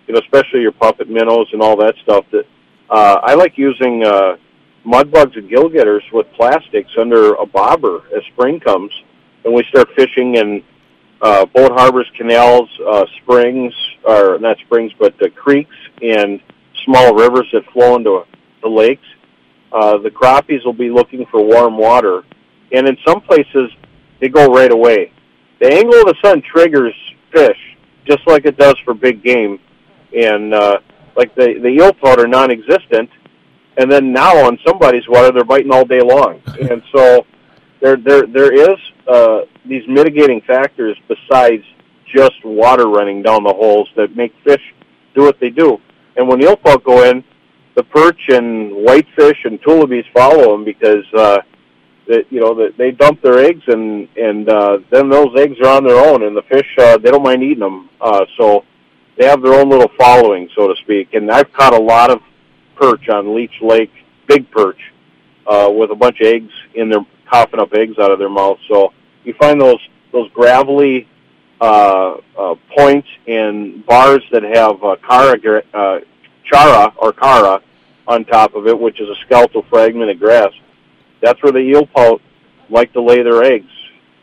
You 0.07 0.13
know, 0.13 0.19
especially 0.19 0.61
your 0.61 0.71
puppet 0.71 1.09
minnows 1.09 1.47
and 1.51 1.61
all 1.61 1.75
that 1.77 1.95
stuff. 2.03 2.25
That 2.31 2.45
uh, 2.89 3.19
I 3.23 3.33
like 3.33 3.57
using 3.57 4.03
uh, 4.03 4.37
mud 4.83 5.11
bugs 5.11 5.35
and 5.35 5.49
gill 5.49 5.69
getters 5.69 6.03
with 6.13 6.27
plastics 6.33 6.91
under 6.97 7.33
a 7.33 7.45
bobber 7.45 8.03
as 8.15 8.23
spring 8.33 8.59
comes, 8.59 8.91
and 9.43 9.53
we 9.53 9.63
start 9.69 9.89
fishing 9.95 10.35
in 10.35 10.63
uh, 11.21 11.45
boat 11.47 11.71
harbors, 11.71 12.09
canals, 12.15 12.69
uh, 12.87 13.05
springs, 13.21 13.73
or 14.03 14.37
not 14.39 14.57
springs, 14.59 14.91
but 14.99 15.17
the 15.17 15.29
creeks 15.29 15.75
and 16.01 16.39
small 16.83 17.15
rivers 17.15 17.47
that 17.51 17.63
flow 17.73 17.95
into 17.95 18.23
the 18.61 18.69
lakes 18.69 19.07
uh, 19.75 19.97
the 19.97 20.09
crappies 20.09 20.63
will 20.63 20.73
be 20.73 20.89
looking 20.89 21.25
for 21.25 21.43
warm 21.43 21.77
water, 21.77 22.23
and 22.71 22.87
in 22.87 22.97
some 23.05 23.19
places 23.19 23.69
they 24.21 24.29
go 24.29 24.47
right 24.47 24.71
away. 24.71 25.11
The 25.59 25.67
angle 25.71 25.99
of 25.99 26.05
the 26.05 26.15
sun 26.23 26.41
triggers 26.41 26.95
fish 27.33 27.57
just 28.07 28.25
like 28.25 28.45
it 28.45 28.57
does 28.57 28.75
for 28.85 28.93
big 28.93 29.21
game, 29.21 29.59
and 30.15 30.53
uh, 30.53 30.79
like 31.17 31.35
the 31.35 31.59
the 31.61 31.67
eel 31.67 31.91
pout 31.93 32.19
are 32.19 32.27
non-existent, 32.27 33.09
and 33.77 33.91
then 33.91 34.13
now 34.13 34.45
on 34.45 34.57
somebody's 34.65 35.07
water 35.09 35.31
they're 35.33 35.43
biting 35.43 35.73
all 35.73 35.85
day 35.85 36.01
long, 36.01 36.41
and 36.71 36.81
so 36.93 37.25
there 37.81 37.97
there 37.97 38.25
there 38.27 38.53
is 38.53 38.77
uh, 39.09 39.41
these 39.65 39.83
mitigating 39.89 40.39
factors 40.41 40.97
besides 41.09 41.63
just 42.05 42.45
water 42.45 42.87
running 42.87 43.21
down 43.21 43.43
the 43.43 43.53
holes 43.53 43.89
that 43.97 44.15
make 44.15 44.33
fish 44.45 44.61
do 45.15 45.23
what 45.23 45.37
they 45.41 45.49
do. 45.49 45.81
And 46.15 46.29
when 46.29 46.41
eel 46.41 46.55
pout 46.55 46.83
go 46.85 47.03
in, 47.03 47.25
the 47.75 47.83
perch 47.83 48.21
and 48.29 48.71
whitefish 48.71 49.45
and 49.45 49.61
tullibees 49.61 50.05
follow 50.13 50.51
them 50.53 50.63
because 50.63 51.05
uh, 51.13 51.39
that 52.07 52.25
you 52.29 52.39
know 52.39 52.53
that 52.53 52.77
they 52.77 52.91
dump 52.91 53.21
their 53.21 53.39
eggs 53.39 53.63
and 53.67 54.07
and 54.17 54.49
uh, 54.49 54.79
then 54.91 55.09
those 55.09 55.35
eggs 55.37 55.57
are 55.61 55.77
on 55.77 55.83
their 55.83 55.97
own 55.97 56.23
and 56.23 56.35
the 56.35 56.43
fish 56.43 56.67
uh, 56.79 56.97
they 56.97 57.11
don't 57.11 57.23
mind 57.23 57.43
eating 57.43 57.59
them 57.59 57.89
uh, 58.01 58.25
so 58.37 58.63
they 59.17 59.25
have 59.25 59.41
their 59.41 59.53
own 59.53 59.69
little 59.69 59.91
following 59.97 60.49
so 60.55 60.67
to 60.67 60.75
speak. 60.81 61.13
And 61.13 61.31
I've 61.31 61.51
caught 61.53 61.73
a 61.73 61.81
lot 61.81 62.11
of 62.11 62.21
perch 62.75 63.07
on 63.09 63.35
Leech 63.35 63.61
Lake 63.61 63.91
big 64.27 64.49
perch 64.51 64.79
uh, 65.47 65.69
with 65.71 65.91
a 65.91 65.95
bunch 65.95 66.19
of 66.21 66.27
eggs 66.27 66.51
in 66.73 66.89
their 66.89 67.05
coughing 67.29 67.59
up 67.59 67.73
eggs 67.73 67.97
out 67.99 68.11
of 68.11 68.19
their 68.19 68.29
mouth. 68.29 68.57
So 68.67 68.93
you 69.23 69.33
find 69.33 69.59
those 69.59 69.79
those 70.11 70.29
gravelly 70.31 71.07
uh, 71.61 72.17
uh, 72.37 72.55
points 72.77 73.07
and 73.27 73.85
bars 73.85 74.23
that 74.31 74.43
have 74.43 74.83
uh, 74.83 74.95
cara 75.07 75.37
uh, 75.73 75.99
chara 76.45 76.93
or 76.97 77.13
cara 77.13 77.61
on 78.07 78.25
top 78.25 78.55
of 78.55 78.67
it, 78.67 78.79
which 78.79 79.01
is 79.01 79.09
a 79.09 79.15
skeletal 79.25 79.63
fragment 79.69 80.11
of 80.11 80.19
grass. 80.19 80.51
That's 81.21 81.41
where 81.41 81.51
the 81.51 81.59
eel 81.59 81.87
pout 81.87 82.21
like 82.69 82.93
to 82.93 83.01
lay 83.01 83.23
their 83.23 83.43
eggs. 83.43 83.71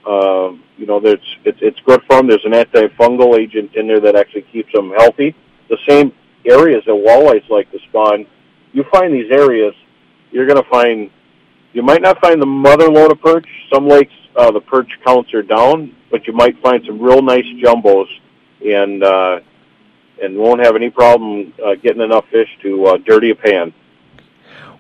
Uh, 0.07 0.53
you 0.77 0.87
know, 0.87 1.01
there's, 1.01 1.37
it's, 1.45 1.59
it's 1.61 1.79
good 1.87 2.01
for 2.09 2.17
them. 2.17 2.27
There's 2.27 2.45
an 2.45 2.53
antifungal 2.53 3.39
agent 3.39 3.75
in 3.75 3.87
there 3.87 4.01
that 4.01 4.17
actually 4.17 4.43
keeps 4.43 4.73
them 4.73 4.91
healthy. 4.91 5.35
The 5.69 5.79
same 5.89 6.13
areas 6.45 6.83
that 6.87 6.93
walleyes 6.93 7.49
like 7.49 7.71
to 7.73 7.79
spawn, 7.89 8.27
you 8.73 8.85
find 8.93 9.15
these 9.15 9.31
areas, 9.31 9.75
you're 10.31 10.47
going 10.47 10.63
to 10.63 10.69
find, 10.71 11.11
you 11.73 11.83
might 11.83 12.03
not 12.03 12.21
find 12.21 12.41
the 12.41 12.47
mother 12.47 12.89
load 12.89 13.13
of 13.13 13.21
perch. 13.21 13.47
Some 13.73 13.87
lakes, 13.87 14.13
uh, 14.37 14.51
the 14.51 14.61
perch 14.61 14.91
counts 15.05 15.33
are 15.35 15.43
down, 15.43 15.95
but 16.11 16.27
you 16.27 16.33
might 16.33 16.61
find 16.61 16.83
some 16.87 17.01
real 17.01 17.23
nice 17.23 17.45
jumbos. 17.63 18.07
And, 18.65 19.05
uh, 19.05 19.41
and 20.23 20.37
won't 20.37 20.65
have 20.65 20.77
any 20.77 20.91
problem 20.91 21.53
uh, 21.65 21.75
getting 21.83 22.01
enough 22.01 22.25
fish 22.31 22.49
to 22.63 22.87
uh, 22.87 22.97
dirty 22.99 23.31
a 23.31 23.35
pan. 23.35 23.75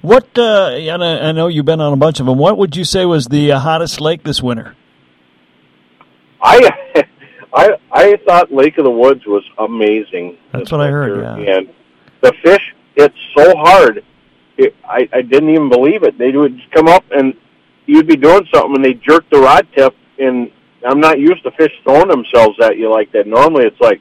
What? 0.00 0.26
Uh, 0.36 0.70
I 0.74 1.32
know 1.32 1.46
you've 1.46 1.64
been 1.64 1.80
on 1.80 1.92
a 1.92 1.96
bunch 1.96 2.20
of 2.20 2.26
them. 2.26 2.38
What 2.38 2.58
would 2.58 2.74
you 2.76 2.84
say 2.84 3.04
was 3.04 3.26
the 3.26 3.52
uh, 3.52 3.58
hottest 3.60 4.00
lake 4.00 4.24
this 4.24 4.42
winter? 4.42 4.74
I, 6.42 6.70
I, 7.54 7.70
I 7.92 8.16
thought 8.26 8.52
Lake 8.52 8.78
of 8.78 8.84
the 8.84 8.90
Woods 8.90 9.24
was 9.26 9.44
amazing. 9.58 10.38
That's 10.52 10.72
what 10.72 10.78
winter. 10.78 11.24
I 11.24 11.26
heard. 11.26 11.38
Yeah. 11.44 11.56
And 11.56 11.68
the 12.20 12.32
fish, 12.42 12.74
hit 12.96 13.12
so 13.36 13.54
hard. 13.56 14.04
It, 14.56 14.74
I, 14.84 15.08
I 15.12 15.22
didn't 15.22 15.50
even 15.50 15.70
believe 15.70 16.02
it. 16.02 16.18
They 16.18 16.32
would 16.32 16.58
come 16.72 16.88
up 16.88 17.04
and 17.10 17.34
you'd 17.86 18.06
be 18.06 18.16
doing 18.16 18.46
something 18.52 18.76
and 18.76 18.84
they 18.84 18.94
jerk 18.94 19.24
the 19.30 19.40
rod 19.40 19.66
tip 19.76 19.94
and 20.18 20.50
I'm 20.86 21.00
not 21.00 21.18
used 21.18 21.42
to 21.44 21.50
fish 21.52 21.72
throwing 21.84 22.08
themselves 22.08 22.58
at 22.60 22.76
you 22.76 22.90
like 22.90 23.12
that. 23.12 23.26
Normally 23.26 23.64
it's 23.64 23.80
like 23.80 24.00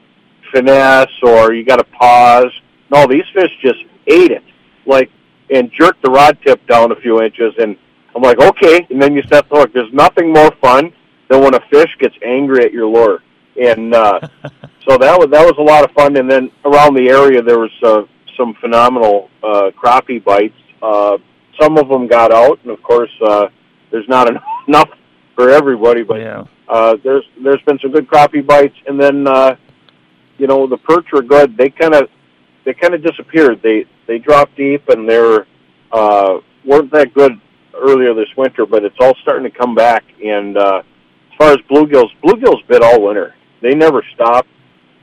finesse 0.52 1.08
or 1.22 1.52
you 1.52 1.64
got 1.64 1.76
to 1.76 1.84
pause. 1.84 2.52
No, 2.90 3.06
these 3.06 3.24
fish 3.34 3.50
just 3.62 3.84
ate 4.06 4.30
it, 4.30 4.42
like 4.86 5.10
and 5.50 5.70
jerked 5.78 6.02
the 6.02 6.10
rod 6.10 6.38
tip 6.44 6.66
down 6.66 6.92
a 6.92 6.96
few 6.96 7.22
inches. 7.22 7.52
And 7.58 7.76
I'm 8.14 8.22
like, 8.22 8.40
okay. 8.40 8.86
And 8.90 9.00
then 9.00 9.14
you 9.14 9.22
step 9.22 9.48
the 9.48 9.56
hook. 9.56 9.72
There's 9.72 9.92
nothing 9.92 10.32
more 10.32 10.50
fun 10.60 10.92
than 11.28 11.42
when 11.42 11.54
a 11.54 11.60
fish 11.70 11.90
gets 11.98 12.14
angry 12.24 12.64
at 12.64 12.72
your 12.72 12.86
lure. 12.86 13.22
And 13.60 13.94
uh, 13.94 14.20
so 14.88 14.98
that 14.98 15.18
was 15.18 15.28
that 15.30 15.44
was 15.44 15.54
a 15.58 15.62
lot 15.62 15.84
of 15.84 15.90
fun. 15.92 16.16
And 16.16 16.30
then 16.30 16.50
around 16.64 16.94
the 16.94 17.08
area 17.08 17.42
there 17.42 17.58
was 17.58 17.72
uh, 17.82 18.02
some 18.36 18.54
phenomenal 18.60 19.30
uh, 19.42 19.70
crappie 19.76 20.22
bites. 20.22 20.56
Uh, 20.82 21.18
some 21.60 21.78
of 21.78 21.88
them 21.88 22.06
got 22.06 22.32
out, 22.32 22.58
and 22.62 22.72
of 22.72 22.82
course, 22.82 23.10
uh, 23.24 23.46
there's 23.90 24.08
not 24.08 24.28
enough 24.68 24.88
for 25.34 25.50
everybody. 25.50 26.02
But 26.02 26.20
yeah. 26.20 26.44
uh, 26.68 26.96
there's 27.04 27.24
there's 27.42 27.60
been 27.62 27.78
some 27.80 27.92
good 27.92 28.08
crappie 28.08 28.44
bites, 28.44 28.76
and 28.86 29.00
then 29.00 29.26
uh, 29.26 29.56
you 30.42 30.48
know, 30.48 30.66
the 30.66 30.76
perch 30.76 31.06
were 31.12 31.22
good. 31.22 31.56
They 31.56 31.70
kind 31.70 31.94
of 31.94 32.08
they 32.64 32.74
kind 32.74 32.94
of 32.94 33.04
disappeared. 33.04 33.60
They 33.62 33.86
they 34.08 34.18
dropped 34.18 34.56
deep 34.56 34.88
and 34.88 35.08
they're 35.08 35.46
uh, 35.92 36.38
weren't 36.64 36.90
that 36.90 37.14
good 37.14 37.40
earlier 37.72 38.12
this 38.12 38.26
winter, 38.36 38.66
but 38.66 38.82
it's 38.82 38.96
all 38.98 39.14
starting 39.22 39.48
to 39.48 39.56
come 39.56 39.76
back. 39.76 40.02
And 40.22 40.58
uh, 40.58 40.82
as 41.30 41.38
far 41.38 41.52
as 41.52 41.58
bluegills, 41.70 42.10
bluegills 42.24 42.66
bit 42.66 42.82
all 42.82 43.02
winter. 43.02 43.36
They 43.60 43.76
never 43.76 44.04
stop, 44.14 44.44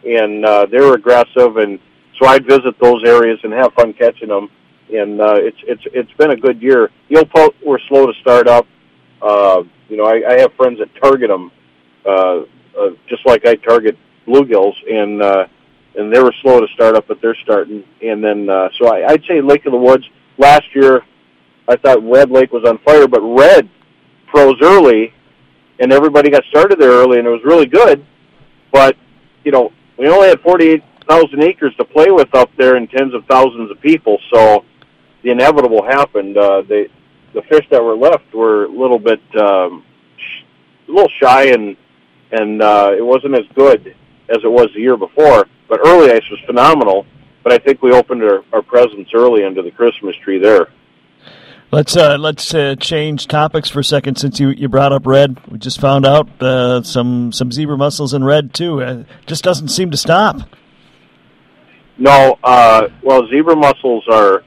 and 0.06 0.46
uh, 0.46 0.66
they're 0.70 0.94
aggressive. 0.94 1.56
And 1.56 1.80
so 2.20 2.28
I'd 2.28 2.46
visit 2.46 2.78
those 2.82 3.02
areas 3.06 3.40
and 3.44 3.54
have 3.54 3.72
fun 3.76 3.94
catching 3.94 4.28
them. 4.28 4.50
And 4.94 5.22
uh, 5.22 5.36
it's 5.38 5.60
it's 5.64 5.84
it's 5.94 6.12
been 6.18 6.32
a 6.32 6.36
good 6.36 6.62
year. 6.62 6.90
Eelpout 7.10 7.54
were 7.66 7.80
slow 7.88 8.08
to 8.08 8.14
start 8.20 8.50
up. 8.50 8.68
Uh, 9.22 9.64
you 9.88 9.96
know, 9.96 10.04
I, 10.04 10.34
I 10.34 10.40
have 10.42 10.52
friends 10.58 10.80
that 10.80 10.90
target 11.02 11.30
them, 11.30 11.50
uh, 12.06 12.40
uh, 12.78 12.90
just 13.08 13.26
like 13.26 13.46
I 13.46 13.56
target 13.56 13.98
bluegills, 14.30 14.76
and 14.90 15.22
uh, 15.22 15.48
and 15.96 16.14
they 16.14 16.22
were 16.22 16.34
slow 16.42 16.60
to 16.60 16.68
start 16.74 16.96
up, 16.96 17.08
but 17.08 17.20
they're 17.22 17.38
starting. 17.44 17.84
And 18.02 18.24
then 18.24 18.50
uh, 18.50 18.70
so 18.78 18.88
I, 18.88 19.12
I'd 19.12 19.24
say 19.28 19.42
Lake 19.42 19.66
of 19.66 19.72
the 19.72 19.78
Woods 19.78 20.06
last 20.38 20.66
year. 20.74 21.02
I 21.68 21.76
thought 21.76 22.04
Red 22.04 22.32
Lake 22.32 22.52
was 22.52 22.64
on 22.66 22.80
fire, 22.80 23.08
but 23.08 23.22
Red 23.22 23.70
froze 24.32 24.58
early, 24.62 25.14
and 25.80 25.92
everybody 25.92 26.30
got 26.30 26.44
started 26.46 26.80
there 26.80 26.92
early, 26.92 27.20
and 27.20 27.28
it 27.28 27.32
was 27.32 27.42
really 27.44 27.68
good. 27.68 28.06
But 28.72 28.96
you 29.44 29.52
know, 29.52 29.72
we 29.98 30.08
only 30.08 30.30
had 30.30 30.42
forty-eight 30.42 30.84
thousand 31.08 31.44
acres 31.44 31.76
to 31.78 31.86
play 31.86 32.12
with 32.12 32.34
up 32.34 32.50
there, 32.58 32.76
and 32.76 32.90
tens 32.90 33.14
of 33.14 33.26
thousands 33.26 33.70
of 33.72 33.80
people. 33.82 34.18
So 34.34 34.66
the 35.24 35.32
inevitable 35.32 35.84
happened. 35.84 36.38
Uh, 36.38 36.62
they, 36.68 36.88
the 37.34 37.42
fish 37.44 37.66
that 37.72 37.84
were 37.84 37.96
left 37.96 38.34
were 38.34 38.66
a 38.66 38.72
little 38.72 39.00
bit, 39.00 39.22
um, 39.40 39.84
sh- 40.18 40.44
a 40.88 40.92
little 40.92 41.12
shy, 41.22 41.50
and 41.50 41.76
and 42.32 42.62
uh, 42.62 42.92
it 42.98 43.06
wasn't 43.06 43.36
as 43.36 43.46
good 43.56 43.96
as 44.30 44.44
it 44.44 44.52
was 44.52 44.68
the 44.74 44.82
year 44.82 44.98
before. 44.98 45.48
But 45.68 45.80
early 45.86 46.12
ice 46.12 46.28
was 46.30 46.40
phenomenal. 46.46 47.06
But 47.44 47.54
I 47.54 47.58
think 47.58 47.82
we 47.82 47.92
opened 47.92 48.24
our, 48.24 48.44
our 48.52 48.62
presents 48.62 49.12
early 49.14 49.44
under 49.44 49.62
the 49.62 49.72
Christmas 49.72 50.16
tree 50.24 50.40
there. 50.40 50.68
Let's 51.72 51.96
uh, 51.96 52.18
let's 52.18 52.52
uh, 52.54 52.76
change 52.80 53.28
topics 53.28 53.70
for 53.70 53.80
a 53.80 53.84
second. 53.84 54.18
Since 54.18 54.40
you, 54.40 54.50
you 54.50 54.68
brought 54.68 54.92
up 54.92 55.06
red, 55.06 55.40
we 55.48 55.60
just 55.60 55.80
found 55.80 56.04
out 56.04 56.42
uh, 56.42 56.82
some 56.82 57.32
some 57.32 57.52
zebra 57.52 57.78
mussels 57.78 58.14
in 58.14 58.24
red 58.24 58.56
too. 58.56 58.80
It 58.80 59.06
just 59.28 59.44
doesn't 59.44 59.68
seem 59.68 59.92
to 59.92 59.98
stop. 59.98 60.38
No, 62.00 62.40
uh, 62.44 62.88
well, 63.04 63.28
zebra 63.28 63.56
mussels 63.56 64.04
are 64.08 64.44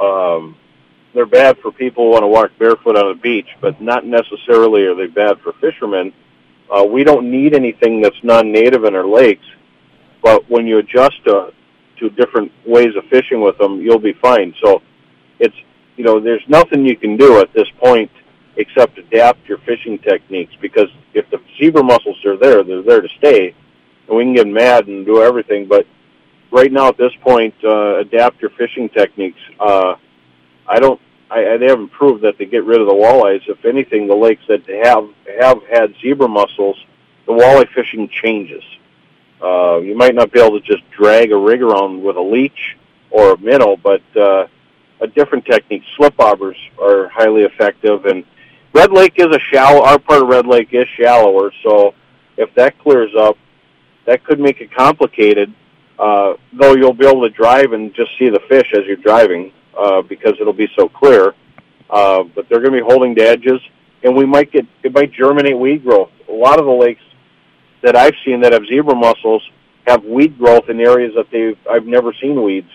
um, 0.00 0.56
they're 1.14 1.26
bad 1.26 1.58
for 1.58 1.70
people 1.70 2.04
who 2.04 2.10
want 2.10 2.22
to 2.22 2.28
walk 2.28 2.50
barefoot 2.58 2.96
on 2.96 3.10
a 3.10 3.14
beach, 3.14 3.48
but 3.60 3.80
not 3.80 4.04
necessarily 4.04 4.84
are 4.84 4.96
they 4.96 5.06
bad 5.06 5.40
for 5.40 5.52
fishermen. 5.60 6.12
Uh, 6.70 6.84
we 6.84 7.04
don't 7.04 7.30
need 7.30 7.54
anything 7.54 8.00
that's 8.00 8.16
non-native 8.22 8.84
in 8.84 8.94
our 8.94 9.06
lakes, 9.06 9.46
but 10.22 10.48
when 10.50 10.66
you 10.66 10.78
adjust 10.78 11.22
to 11.24 11.52
to 11.98 12.08
different 12.10 12.50
ways 12.66 12.96
of 12.96 13.04
fishing 13.10 13.42
with 13.42 13.58
them, 13.58 13.80
you'll 13.80 13.98
be 13.98 14.14
fine. 14.14 14.54
So 14.62 14.80
it's 15.38 15.56
you 15.96 16.04
know 16.04 16.20
there's 16.20 16.44
nothing 16.48 16.86
you 16.86 16.96
can 16.96 17.16
do 17.16 17.40
at 17.40 17.52
this 17.52 17.68
point 17.78 18.10
except 18.56 18.98
adapt 18.98 19.48
your 19.48 19.58
fishing 19.58 19.98
techniques 19.98 20.54
because 20.60 20.88
if 21.14 21.28
the 21.30 21.40
zebra 21.58 21.82
mussels 21.82 22.24
are 22.24 22.36
there, 22.36 22.62
they're 22.62 22.82
there 22.82 23.00
to 23.00 23.08
stay, 23.18 23.54
and 24.08 24.16
we 24.16 24.24
can 24.24 24.34
get 24.34 24.46
mad 24.46 24.86
and 24.86 25.04
do 25.04 25.22
everything, 25.22 25.66
but 25.66 25.86
right 26.50 26.72
now 26.72 26.88
at 26.88 26.96
this 26.96 27.12
point, 27.22 27.54
uh, 27.64 27.98
adapt 27.98 28.40
your 28.40 28.50
fishing 28.50 28.88
techniques. 28.88 29.40
Uh, 29.58 29.94
I 30.68 30.78
don't. 30.78 31.00
I, 31.30 31.56
they 31.58 31.66
haven't 31.66 31.90
proved 31.90 32.24
that 32.24 32.38
they 32.38 32.44
get 32.44 32.64
rid 32.64 32.80
of 32.80 32.88
the 32.88 32.92
walleyes. 32.92 33.48
If 33.48 33.64
anything, 33.64 34.08
the 34.08 34.16
lakes 34.16 34.42
that 34.48 34.68
have 34.84 35.08
have 35.40 35.62
had 35.70 35.94
zebra 36.02 36.28
mussels, 36.28 36.76
the 37.26 37.32
walleye 37.32 37.68
fishing 37.72 38.08
changes. 38.08 38.64
Uh, 39.40 39.78
you 39.78 39.96
might 39.96 40.14
not 40.14 40.32
be 40.32 40.40
able 40.40 40.60
to 40.60 40.66
just 40.66 40.82
drag 40.90 41.30
a 41.32 41.36
rig 41.36 41.62
around 41.62 42.02
with 42.02 42.16
a 42.16 42.20
leech 42.20 42.76
or 43.10 43.34
a 43.34 43.38
minnow, 43.38 43.76
but 43.76 44.02
uh, 44.16 44.46
a 45.00 45.06
different 45.06 45.44
technique. 45.46 45.82
Slip 45.96 46.16
bobbers 46.16 46.56
are 46.82 47.08
highly 47.08 47.42
effective, 47.42 48.06
and 48.06 48.24
Red 48.74 48.92
Lake 48.92 49.14
is 49.16 49.34
a 49.34 49.38
shallow. 49.38 49.82
Our 49.82 49.98
part 49.98 50.22
of 50.22 50.28
Red 50.28 50.46
Lake 50.46 50.68
is 50.72 50.86
shallower, 50.96 51.52
so 51.62 51.94
if 52.36 52.52
that 52.56 52.78
clears 52.80 53.12
up, 53.16 53.38
that 54.06 54.24
could 54.24 54.40
make 54.40 54.60
it 54.60 54.74
complicated. 54.74 55.54
Uh, 55.98 56.34
though 56.52 56.74
you'll 56.74 56.94
be 56.94 57.06
able 57.06 57.22
to 57.22 57.30
drive 57.30 57.72
and 57.72 57.94
just 57.94 58.10
see 58.18 58.30
the 58.30 58.40
fish 58.48 58.72
as 58.74 58.84
you're 58.86 58.96
driving 58.96 59.52
uh, 59.78 60.02
because 60.02 60.34
it'll 60.40 60.52
be 60.52 60.68
so 60.76 60.88
clear. 60.88 61.34
Uh, 61.88 62.22
but 62.22 62.48
they're 62.48 62.60
going 62.60 62.72
to 62.72 62.78
be 62.78 62.84
holding 62.84 63.14
to 63.16 63.22
edges, 63.22 63.60
and 64.04 64.16
we 64.16 64.24
might 64.24 64.52
get 64.52 64.64
it 64.84 64.92
might 64.92 65.12
germinate 65.12 65.58
weed 65.58 65.82
growth. 65.82 66.10
A 66.28 66.32
lot 66.32 66.58
of 66.58 66.64
the 66.64 66.72
lakes 66.72 67.02
that 67.82 67.96
I've 67.96 68.14
seen 68.24 68.40
that 68.42 68.52
have 68.52 68.62
zebra 68.66 68.94
mussels 68.94 69.42
have 69.86 70.04
weed 70.04 70.38
growth 70.38 70.68
in 70.68 70.80
areas 70.80 71.12
that 71.16 71.26
they've 71.32 71.58
I've 71.68 71.86
never 71.86 72.12
seen 72.20 72.42
weeds. 72.42 72.70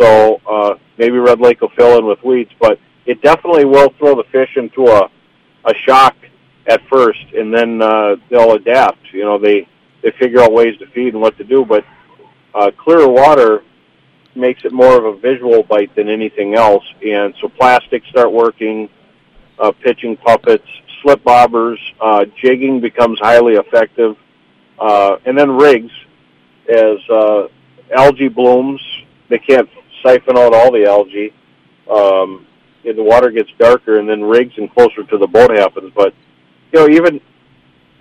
So 0.00 0.40
uh, 0.50 0.74
maybe 0.98 1.18
Red 1.18 1.40
Lake 1.40 1.60
will 1.60 1.70
fill 1.76 1.98
in 1.98 2.06
with 2.06 2.22
weeds, 2.24 2.50
but 2.60 2.78
it 3.06 3.22
definitely 3.22 3.64
will 3.64 3.90
throw 3.98 4.16
the 4.16 4.24
fish 4.32 4.50
into 4.56 4.88
a 4.88 5.08
a 5.64 5.74
shock 5.86 6.16
at 6.66 6.80
first, 6.90 7.24
and 7.36 7.54
then 7.54 7.80
uh, 7.80 8.16
they'll 8.30 8.52
adapt. 8.52 8.98
You 9.12 9.24
know, 9.24 9.38
they 9.38 9.68
they 10.02 10.12
figure 10.18 10.40
out 10.40 10.52
ways 10.52 10.76
to 10.78 10.86
feed 10.88 11.14
and 11.14 11.20
what 11.20 11.36
to 11.38 11.44
do, 11.44 11.64
but 11.64 11.84
uh, 12.54 12.70
clear 12.76 13.08
water 13.08 13.62
makes 14.36 14.64
it 14.64 14.72
more 14.72 14.96
of 14.96 15.04
a 15.04 15.18
visual 15.18 15.62
bite 15.62 15.94
than 15.94 16.08
anything 16.08 16.54
else, 16.54 16.84
and 17.04 17.34
so 17.40 17.48
plastics 17.48 18.08
start 18.08 18.32
working, 18.32 18.88
uh, 19.58 19.72
pitching 19.82 20.16
puppets, 20.16 20.66
slip 21.02 21.22
bobbers, 21.24 21.78
uh, 22.00 22.24
jigging 22.40 22.80
becomes 22.80 23.18
highly 23.20 23.54
effective, 23.54 24.16
uh, 24.78 25.16
and 25.24 25.38
then 25.38 25.50
rigs 25.50 25.92
as 26.68 26.98
uh, 27.10 27.48
algae 27.96 28.28
blooms. 28.28 28.80
They 29.28 29.38
can't 29.38 29.68
siphon 30.02 30.36
out 30.36 30.54
all 30.54 30.72
the 30.72 30.84
algae. 30.84 31.32
Um, 31.90 32.46
and 32.86 32.96
the 32.96 33.02
water 33.02 33.30
gets 33.30 33.50
darker, 33.58 33.98
and 33.98 34.08
then 34.08 34.22
rigs 34.22 34.54
and 34.56 34.72
closer 34.72 35.02
to 35.02 35.18
the 35.18 35.26
boat 35.26 35.50
happens. 35.50 35.92
But 35.94 36.14
you 36.72 36.80
know, 36.80 36.88
even 36.88 37.20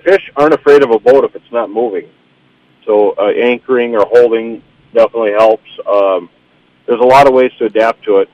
fish 0.03 0.31
aren't 0.35 0.53
afraid 0.53 0.83
of 0.83 0.91
a 0.91 0.99
boat 0.99 1.23
if 1.23 1.35
it's 1.35 1.51
not 1.51 1.69
moving. 1.69 2.09
So 2.85 3.15
uh, 3.17 3.29
anchoring 3.29 3.95
or 3.95 4.05
holding 4.05 4.61
definitely 4.95 5.34
helps. 5.34 5.69
Um, 5.86 6.29
there's 6.88 7.01
a 7.01 7.05
lot 7.05 7.27
of 7.27 7.34
ways 7.34 7.51
to 7.60 7.65
adapt 7.65 8.03
to 8.05 8.17
it. 8.17 8.29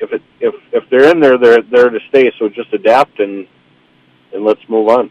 If 0.00 0.12
it 0.12 0.22
if 0.40 0.54
if 0.72 0.84
they're 0.90 1.10
in 1.10 1.20
there, 1.20 1.38
they're 1.38 1.62
there 1.62 1.90
to 1.90 1.98
stay. 2.08 2.30
So 2.38 2.48
just 2.48 2.72
adapt 2.72 3.18
and 3.20 3.46
and 4.32 4.44
let's 4.44 4.60
move 4.68 4.88
on. 4.88 5.10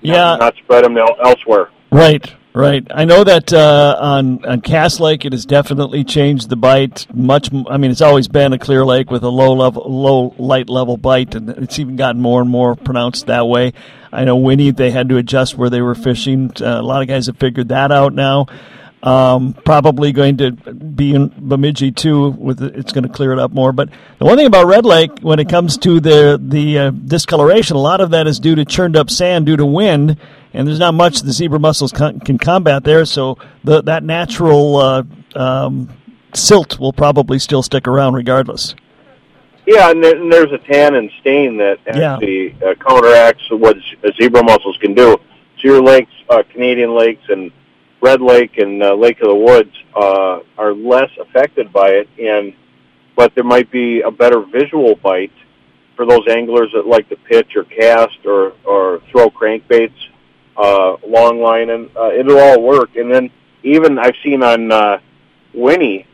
Yeah, 0.00 0.16
not, 0.16 0.40
not 0.40 0.56
spread 0.56 0.84
them 0.84 0.96
elsewhere. 0.98 1.70
Right, 1.90 2.34
right. 2.52 2.84
I 2.90 3.04
know 3.04 3.22
that 3.24 3.52
uh, 3.52 3.96
on 4.00 4.44
on 4.44 4.60
Cass 4.60 4.98
Lake, 5.00 5.24
it 5.24 5.32
has 5.32 5.46
definitely 5.46 6.02
changed 6.04 6.50
the 6.50 6.56
bite. 6.56 7.06
Much, 7.14 7.50
I 7.68 7.76
mean, 7.76 7.90
it's 7.90 8.02
always 8.02 8.26
been 8.28 8.52
a 8.52 8.58
clear 8.58 8.84
lake 8.84 9.10
with 9.10 9.22
a 9.22 9.28
low 9.28 9.54
level, 9.54 9.84
low 9.88 10.34
light 10.36 10.68
level 10.68 10.96
bite, 10.96 11.34
and 11.36 11.48
it's 11.50 11.78
even 11.78 11.96
gotten 11.96 12.20
more 12.20 12.42
and 12.42 12.50
more 12.50 12.74
pronounced 12.74 13.26
that 13.26 13.46
way. 13.46 13.72
I 14.12 14.24
know 14.24 14.36
Winnie, 14.36 14.72
they 14.72 14.90
had 14.90 15.08
to 15.08 15.16
adjust 15.16 15.56
where 15.56 15.70
they 15.70 15.80
were 15.82 15.94
fishing. 15.94 16.50
Uh, 16.60 16.80
a 16.80 16.82
lot 16.82 17.02
of 17.02 17.08
guys 17.08 17.26
have 17.26 17.38
figured 17.38 17.68
that 17.68 17.92
out 17.92 18.12
now. 18.12 18.46
Um, 19.04 19.52
probably 19.66 20.12
going 20.12 20.38
to 20.38 20.52
be 20.52 21.14
in 21.14 21.30
Bemidji 21.36 21.92
too. 21.92 22.30
With 22.30 22.62
it's 22.62 22.90
going 22.90 23.04
to 23.06 23.10
clear 23.10 23.34
it 23.34 23.38
up 23.38 23.52
more. 23.52 23.70
But 23.70 23.90
the 24.18 24.24
one 24.24 24.38
thing 24.38 24.46
about 24.46 24.66
Red 24.66 24.86
Lake, 24.86 25.10
when 25.20 25.38
it 25.38 25.48
comes 25.50 25.76
to 25.78 26.00
the 26.00 26.40
the 26.42 26.78
uh, 26.78 26.90
discoloration, 26.90 27.76
a 27.76 27.80
lot 27.80 28.00
of 28.00 28.12
that 28.12 28.26
is 28.26 28.40
due 28.40 28.54
to 28.54 28.64
churned 28.64 28.96
up 28.96 29.10
sand 29.10 29.44
due 29.44 29.58
to 29.58 29.66
wind, 29.66 30.16
and 30.54 30.66
there's 30.66 30.78
not 30.78 30.94
much 30.94 31.20
the 31.20 31.32
zebra 31.32 31.58
mussels 31.58 31.92
con- 31.92 32.18
can 32.20 32.38
combat 32.38 32.84
there. 32.84 33.04
So 33.04 33.36
the, 33.62 33.82
that 33.82 34.04
natural 34.04 34.76
uh, 34.76 35.02
um, 35.36 35.90
silt 36.32 36.78
will 36.78 36.94
probably 36.94 37.38
still 37.38 37.62
stick 37.62 37.86
around 37.86 38.14
regardless. 38.14 38.74
Yeah, 39.66 39.90
and, 39.90 40.02
there, 40.02 40.16
and 40.16 40.32
there's 40.32 40.52
a 40.52 40.58
tan 40.58 40.94
and 40.94 41.10
stain 41.20 41.58
that 41.58 41.78
actually 41.86 42.56
yeah. 42.58 42.68
uh, 42.68 42.74
counteracts 42.74 43.42
what 43.50 43.76
zebra 44.18 44.42
mussels 44.42 44.78
can 44.78 44.94
do. 44.94 45.18
So 45.58 45.68
your 45.68 45.82
lakes, 45.82 46.12
uh, 46.30 46.42
Canadian 46.52 46.94
lakes, 46.94 47.22
and 47.28 47.50
Red 48.04 48.20
Lake 48.20 48.58
and 48.58 48.82
uh, 48.82 48.92
Lake 48.94 49.18
of 49.22 49.28
the 49.28 49.34
Woods 49.34 49.74
uh, 49.96 50.40
are 50.58 50.74
less 50.74 51.10
affected 51.18 51.72
by 51.72 51.88
it, 51.88 52.08
and 52.20 52.52
but 53.16 53.34
there 53.34 53.44
might 53.44 53.70
be 53.70 54.02
a 54.02 54.10
better 54.10 54.40
visual 54.40 54.94
bite 54.96 55.32
for 55.96 56.04
those 56.04 56.26
anglers 56.28 56.70
that 56.74 56.86
like 56.86 57.08
to 57.08 57.16
pitch 57.16 57.56
or 57.56 57.64
cast 57.64 58.18
or 58.26 58.52
or 58.64 59.00
throw 59.10 59.30
crankbaits, 59.30 60.00
uh, 60.56 60.96
long 61.06 61.40
line, 61.40 61.70
and 61.70 61.88
uh, 61.96 62.10
it'll 62.10 62.38
all 62.38 62.60
work. 62.60 62.96
And 62.96 63.10
then 63.10 63.30
even 63.62 63.98
I've 63.98 64.16
seen 64.22 64.42
on 64.42 64.70
uh, 64.70 64.98
Winnie 65.54 66.06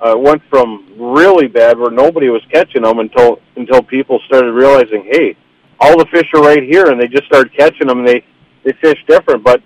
uh, 0.00 0.16
went 0.16 0.42
from 0.48 0.94
really 0.96 1.48
bad 1.48 1.78
where 1.78 1.90
nobody 1.90 2.30
was 2.30 2.42
catching 2.50 2.82
them 2.82 3.00
until 3.00 3.40
until 3.56 3.82
people 3.82 4.18
started 4.26 4.52
realizing, 4.52 5.04
hey, 5.12 5.36
all 5.78 5.98
the 5.98 6.06
fish 6.06 6.28
are 6.34 6.42
right 6.42 6.62
here, 6.62 6.86
and 6.90 6.98
they 6.98 7.08
just 7.08 7.26
started 7.26 7.52
catching 7.54 7.88
them. 7.88 7.98
and 7.98 8.08
They 8.08 8.24
they 8.62 8.72
fish 8.80 9.04
different, 9.06 9.44
but 9.44 9.60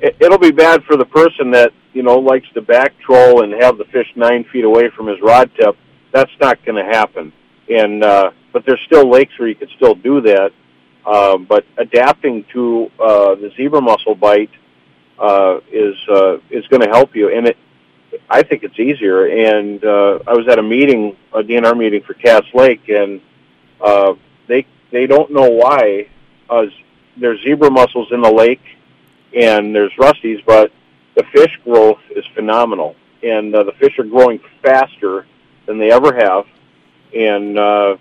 it, 0.00 0.16
it'll 0.20 0.38
be 0.38 0.50
bad 0.50 0.84
for 0.84 0.96
the 0.96 1.04
person 1.04 1.50
that 1.52 1.72
you 1.92 2.02
know 2.02 2.18
likes 2.18 2.46
to 2.54 2.62
back 2.62 2.94
troll 3.00 3.42
and 3.42 3.52
have 3.62 3.78
the 3.78 3.84
fish 3.86 4.06
nine 4.16 4.44
feet 4.52 4.64
away 4.64 4.90
from 4.90 5.06
his 5.06 5.20
rod 5.20 5.50
tip. 5.58 5.76
That's 6.12 6.30
not 6.40 6.64
going 6.64 6.82
to 6.82 6.90
happen. 6.90 7.32
And 7.68 8.02
uh, 8.02 8.30
but 8.52 8.64
there's 8.66 8.80
still 8.86 9.08
lakes 9.08 9.38
where 9.38 9.48
you 9.48 9.54
could 9.54 9.70
still 9.76 9.94
do 9.94 10.20
that. 10.22 10.52
Uh, 11.04 11.38
but 11.38 11.64
adapting 11.78 12.44
to 12.52 12.90
uh, 13.00 13.34
the 13.36 13.50
zebra 13.56 13.80
mussel 13.80 14.14
bite 14.14 14.50
uh, 15.18 15.60
is 15.72 15.96
uh, 16.08 16.38
is 16.50 16.66
going 16.68 16.82
to 16.82 16.88
help 16.88 17.14
you, 17.14 17.34
and 17.34 17.46
it 17.46 17.56
I 18.28 18.42
think 18.42 18.62
it's 18.62 18.78
easier. 18.78 19.26
And 19.26 19.84
uh, 19.84 20.20
I 20.26 20.34
was 20.34 20.46
at 20.48 20.58
a 20.58 20.62
meeting, 20.62 21.16
a 21.32 21.42
DNR 21.42 21.76
meeting 21.76 22.02
for 22.02 22.14
Cass 22.14 22.42
Lake, 22.54 22.88
and 22.88 23.20
uh, 23.80 24.14
they 24.46 24.66
they 24.90 25.06
don't 25.06 25.30
know 25.30 25.48
why 25.48 26.08
uh, 26.48 26.64
there's 27.16 27.40
zebra 27.42 27.70
mussels 27.70 28.08
in 28.12 28.20
the 28.20 28.32
lake, 28.32 28.62
and 29.34 29.74
there's 29.74 29.92
rusties, 29.98 30.44
but 30.44 30.72
the 31.16 31.24
fish 31.32 31.58
growth 31.64 32.00
is 32.14 32.24
phenomenal, 32.34 32.96
and 33.22 33.54
uh, 33.54 33.64
the 33.64 33.72
fish 33.72 33.98
are 33.98 34.04
growing 34.04 34.40
faster 34.62 35.26
than 35.66 35.78
they 35.78 35.90
ever 35.90 36.14
have, 36.14 36.44
and 37.14 37.58
uh, 37.58 37.96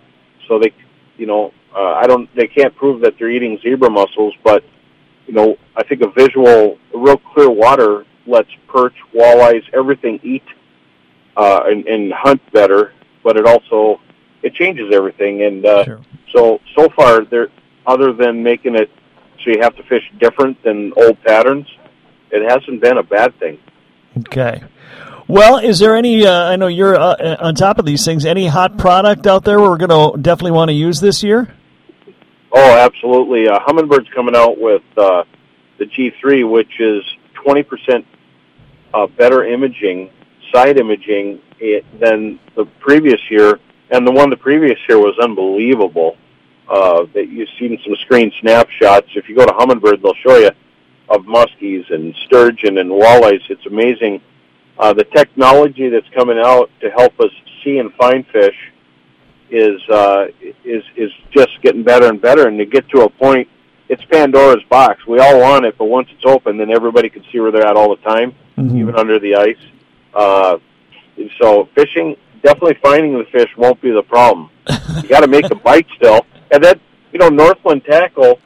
so 0.48 0.60
they, 0.60 0.72
you 1.18 1.26
know, 1.26 1.54
uh, 1.76 1.94
I 1.94 2.08
don't, 2.08 2.34
they 2.36 2.48
can't 2.48 2.76
prove 2.76 3.02
that 3.02 3.16
they're 3.18 3.30
eating 3.30 3.60
zebra 3.62 3.90
mussels, 3.90 4.34
but 4.44 4.64
you 5.28 5.34
know, 5.34 5.58
I 5.76 5.84
think 5.84 6.02
a 6.02 6.10
visual, 6.10 6.78
a 6.94 6.98
real 6.98 7.18
clear 7.18 7.50
water 7.50 8.06
lets 8.26 8.50
perch, 8.68 8.96
walleyes, 9.14 9.64
everything 9.74 10.20
eat 10.24 10.44
uh, 11.36 11.64
and, 11.66 11.86
and 11.86 12.14
hunt 12.14 12.42
better, 12.52 12.94
but 13.24 13.38
it 13.38 13.46
also 13.46 14.00
it 14.42 14.54
changes 14.54 14.94
everything. 14.94 15.44
And 15.44 15.66
uh, 15.66 15.84
sure. 15.84 16.02
so 16.34 16.62
so 16.76 16.90
far, 16.90 17.26
there 17.26 17.50
other 17.86 18.14
than 18.14 18.42
making 18.42 18.76
it 18.76 18.90
so 19.44 19.52
you 19.52 19.60
have 19.62 19.76
to 19.76 19.84
fish 19.84 20.04
different 20.20 20.62
than 20.64 20.94
old 20.96 21.22
patterns, 21.24 21.68
it 22.32 22.50
hasn't 22.50 22.82
been 22.82 22.98
a 22.98 23.04
bad 23.04 23.38
thing. 23.40 23.60
Okay. 24.20 24.64
Well, 25.28 25.58
is 25.58 25.80
there 25.80 25.96
any? 25.96 26.26
Uh, 26.26 26.46
I 26.46 26.56
know 26.56 26.68
you're 26.68 26.96
uh, 26.96 27.36
on 27.40 27.56
top 27.56 27.80
of 27.80 27.86
these 27.86 28.06
things. 28.06 28.26
Any 28.26 28.48
hot 28.48 28.78
product 28.78 29.28
out 29.28 29.44
there 29.44 29.60
we're 29.60 29.78
going 29.78 29.90
to 29.90 30.18
definitely 30.22 30.52
want 30.52 30.70
to 30.70 30.74
use 30.74 31.02
this 31.02 31.22
year? 31.22 31.54
Oh, 32.52 32.78
absolutely. 32.78 33.48
Uh, 33.48 33.60
Humminbird's 33.60 34.08
coming 34.16 34.36
out 34.36 34.58
with 34.58 34.84
uh, 34.96 35.24
the 35.80 35.86
G3, 35.86 36.50
which 36.50 36.80
is 36.80 37.04
20% 37.46 38.06
uh, 38.94 39.08
better 39.08 39.44
imaging, 39.44 40.10
side 40.54 40.78
imaging, 40.78 41.42
it, 41.60 41.86
than 42.00 42.40
the 42.56 42.66
previous 42.80 43.20
year. 43.30 43.60
And 43.92 44.08
the 44.08 44.12
one 44.12 44.30
the 44.30 44.38
previous 44.38 44.80
year 44.88 44.98
was 44.98 45.18
unbelievable. 45.22 46.18
Uh, 46.70 47.06
that 47.14 47.30
you've 47.30 47.48
seen 47.58 47.80
some 47.86 47.96
screen 48.02 48.32
snapshots. 48.42 49.08
If 49.16 49.30
you 49.30 49.36
go 49.36 49.46
to 49.46 49.54
Humminbird, 49.54 50.02
they'll 50.02 50.14
show 50.16 50.38
you 50.38 50.52
of 51.10 51.22
muskies 51.22 51.90
and 51.94 52.14
sturgeon 52.26 52.78
and 52.80 52.90
walleyes. 52.90 53.40
It's 53.50 53.66
amazing. 53.66 54.22
Uh, 54.78 54.94
the 54.94 55.06
technology 55.06 55.90
that's 55.90 56.08
coming 56.10 56.38
out 56.38 56.70
to 56.82 56.90
help 56.92 57.20
us 57.20 57.32
see 57.64 57.78
and 57.78 57.94
find 57.94 58.26
fish 58.28 58.56
is 59.50 59.82
uh, 59.90 60.28
is 60.64 60.84
is 60.96 61.12
just 61.32 61.50
getting 61.62 61.84
better 61.84 62.08
and 62.08 62.22
better, 62.22 62.48
and 62.48 62.60
to 62.60 62.66
get 62.66 62.88
to 62.90 63.02
a 63.02 63.10
point, 63.10 63.48
it's 63.90 64.04
Pandora's 64.06 64.64
box. 64.70 65.06
We 65.08 65.20
all 65.20 65.40
want 65.40 65.66
it, 65.66 65.78
but 65.78 65.86
once 65.86 66.10
it's 66.12 66.26
open, 66.26 66.58
then 66.58 66.70
everybody 66.70 67.10
can 67.10 67.24
see 67.32 67.40
where 67.40 67.52
they're 67.52 67.66
at 67.66 67.76
all 67.76 67.96
the 67.96 68.02
time, 68.02 68.36
mm-hmm. 68.58 68.78
even 68.78 68.96
under 68.96 69.20
the 69.20 69.36
ice. 69.36 69.56
Uh, 70.14 70.58
so 71.42 71.70
fishing, 71.76 72.16
definitely 72.44 72.78
finding 72.82 73.18
the 73.18 73.26
fish 73.32 73.50
won't 73.58 73.82
be 73.82 73.92
the 73.92 74.04
problem. 74.04 74.50
you 75.02 75.10
got 75.10 75.22
to 75.22 75.28
make 75.28 75.48
the 75.48 75.56
bite 75.56 75.88
still, 75.96 76.26
and 76.52 76.64
then 76.64 76.80
you 77.12 77.20
know 77.20 77.30
Northland 77.30 77.84
tackle. 77.86 78.40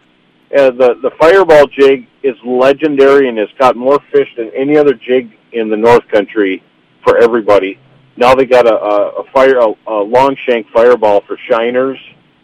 Uh, 0.56 0.70
the 0.72 1.00
the 1.02 1.12
fireball 1.20 1.66
jig 1.68 2.08
is 2.24 2.36
legendary 2.46 3.30
and 3.30 3.38
has 3.38 3.48
caught 3.58 3.76
more 3.76 4.00
fish 4.12 4.28
than 4.36 4.52
any 4.56 4.78
other 4.78 4.94
jig 4.94 5.32
in 5.54 5.70
the 5.70 5.78
North 5.78 6.08
Country 6.10 6.62
for 7.04 7.18
everybody. 7.18 7.80
Now 8.18 8.36
they 8.36 8.46
got 8.46 8.68
a, 8.68 8.76
a, 8.76 9.10
a 9.22 9.24
fire 9.32 9.60
a, 9.60 9.74
a 9.88 10.04
long 10.04 10.36
shank 10.46 10.68
fireball 10.70 11.22
for 11.22 11.38
shiners 11.50 11.98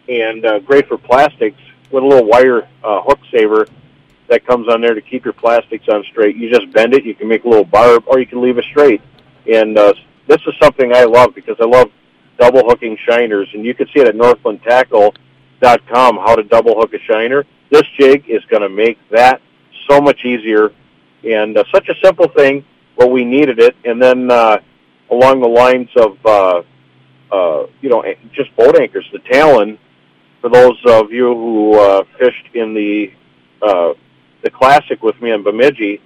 and 0.08 0.46
uh, 0.46 0.60
great 0.60 0.88
for 0.88 0.98
plastics 0.98 1.60
with 1.92 2.04
a 2.04 2.08
little 2.08 2.26
wire 2.26 2.68
uh, 2.84 3.02
hook 3.02 3.20
saver 3.32 3.68
that 4.28 4.46
comes 4.46 4.68
on 4.68 4.82
there 4.82 4.94
to 4.94 5.02
keep 5.02 5.24
your 5.24 5.34
plastics 5.34 5.88
on 5.88 6.04
straight. 6.12 6.36
You 6.36 6.50
just 6.50 6.72
bend 6.74 6.94
it, 6.94 7.06
you 7.06 7.16
can 7.16 7.28
make 7.28 7.46
a 7.46 7.50
little 7.50 7.66
barb, 7.66 8.04
or 8.08 8.20
you 8.20 8.26
can 8.26 8.42
leave 8.42 8.58
it 8.58 8.66
straight. 8.66 9.02
And 9.52 9.78
uh, 9.78 9.94
this 10.28 10.42
is 10.46 10.54
something 10.62 10.94
I 10.94 11.06
love 11.06 11.34
because 11.34 11.56
I 11.62 11.66
love 11.66 11.92
double 12.38 12.62
hooking 12.68 12.98
shiners, 13.08 13.48
and 13.54 13.66
you 13.66 13.74
can 13.74 13.88
see 13.88 14.02
it 14.02 14.08
at 14.08 14.16
NorthlandTackle.com 15.62 16.18
how 16.18 16.36
to 16.36 16.44
double 16.44 16.76
hook 16.80 16.94
a 16.94 17.00
shiner. 17.12 17.46
This 17.72 17.84
jig 18.00 18.26
is 18.28 18.44
going 18.50 18.62
to 18.62 18.70
make 18.70 18.98
that 19.10 19.42
so 19.90 20.00
much 20.02 20.24
easier, 20.26 20.72
and 21.24 21.58
uh, 21.58 21.64
such 21.74 21.90
a 21.90 21.96
simple 22.04 22.28
thing, 22.30 22.66
but 22.98 23.12
we 23.12 23.24
needed 23.26 23.60
it. 23.60 23.76
And 23.86 24.02
then 24.02 24.32
uh, 24.32 24.58
along 25.12 25.42
the 25.42 25.48
lines 25.48 25.90
of 25.96 26.18
uh, 26.26 26.62
uh, 27.32 27.68
you 27.82 27.90
know 27.90 28.04
just 28.34 28.56
boat 28.56 28.80
anchors. 28.80 29.08
The 29.12 29.20
Talon, 29.32 29.78
for 30.42 30.50
those 30.50 30.78
of 30.88 31.12
you 31.12 31.34
who 31.34 31.80
uh, 31.80 32.04
fished 32.20 32.54
in 32.54 32.74
the 32.74 33.12
uh, 33.62 33.94
the 34.44 34.50
classic 34.50 35.02
with 35.04 35.20
me 35.22 35.32
in 35.32 35.44
Bemidji, 35.44 36.02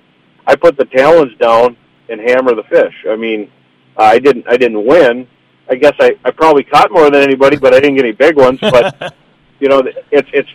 I 0.47 0.55
put 0.55 0.77
the 0.77 0.85
Talons 0.85 1.37
down 1.37 1.77
and 2.09 2.19
hammer 2.19 2.55
the 2.55 2.63
fish. 2.63 2.93
I 3.09 3.15
mean, 3.15 3.51
I 3.97 4.19
didn't 4.19 4.47
I 4.47 4.57
didn't 4.57 4.85
win. 4.85 5.27
I 5.69 5.75
guess 5.75 5.93
I, 6.01 6.17
I 6.25 6.31
probably 6.31 6.63
caught 6.63 6.91
more 6.91 7.09
than 7.09 7.21
anybody, 7.21 7.55
but 7.55 7.73
I 7.73 7.79
didn't 7.79 7.95
get 7.95 8.03
any 8.03 8.13
big 8.13 8.35
ones. 8.35 8.59
But 8.59 9.15
you 9.61 9.69
know, 9.69 9.83
it's 10.11 10.29
it's 10.33 10.49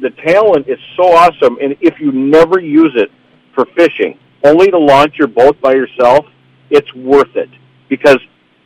the 0.00 0.10
Talon 0.10 0.64
is 0.68 0.78
so 0.96 1.12
awesome, 1.12 1.58
and 1.60 1.76
if 1.80 1.98
you 1.98 2.12
never 2.12 2.60
use 2.60 2.92
it 2.94 3.10
for 3.54 3.64
fishing, 3.74 4.18
only 4.44 4.70
to 4.70 4.78
launch 4.78 5.16
your 5.18 5.28
boat 5.28 5.60
by 5.60 5.72
yourself, 5.72 6.26
it's 6.70 6.94
worth 6.94 7.34
it 7.36 7.48
because 7.88 8.18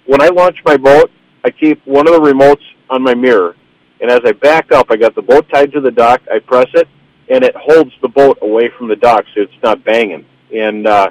when 0.04 0.20
I 0.20 0.28
launch 0.28 0.59
my 0.64 0.76
boat, 0.76 1.11
I 1.44 1.50
keep 1.50 1.85
one 1.87 2.07
of 2.07 2.14
the 2.14 2.20
remotes 2.20 2.62
on 2.90 3.02
my 3.02 3.14
mirror, 3.14 3.57
and 4.00 4.11
as 4.11 4.20
I 4.24 4.33
back 4.33 4.72
up, 4.72 4.90
I 4.90 4.96
got 4.96 5.14
the 5.14 5.22
boat 5.22 5.48
tied 5.48 5.72
to 5.72 5.80
the 5.80 5.92
dock. 5.92 6.20
I 6.30 6.40
press 6.40 6.68
it, 6.74 6.88
and 7.28 7.44
it 7.44 7.54
holds 7.57 7.92
the 8.02 8.09
boat 8.09 8.38
away 8.42 8.68
from 8.76 8.88
the 8.88 8.96
dock 8.96 9.24
so 9.35 9.42
it's 9.42 9.62
not 9.62 9.85
banging. 9.85 10.26
And 10.52 10.87
uh, 10.88 11.11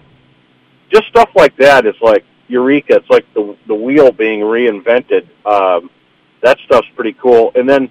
just 0.91 1.07
stuff 1.07 1.29
like 1.35 1.55
that 1.57 1.85
is 1.85 1.95
like 2.01 2.25
eureka. 2.49 2.97
It's 2.97 3.09
like 3.09 3.25
the 3.33 3.55
the 3.67 3.75
wheel 3.75 4.11
being 4.11 4.41
reinvented. 4.41 5.27
Um, 5.45 5.89
that 6.41 6.57
stuff's 6.65 6.87
pretty 6.95 7.13
cool. 7.13 7.51
And 7.55 7.67
then 7.67 7.89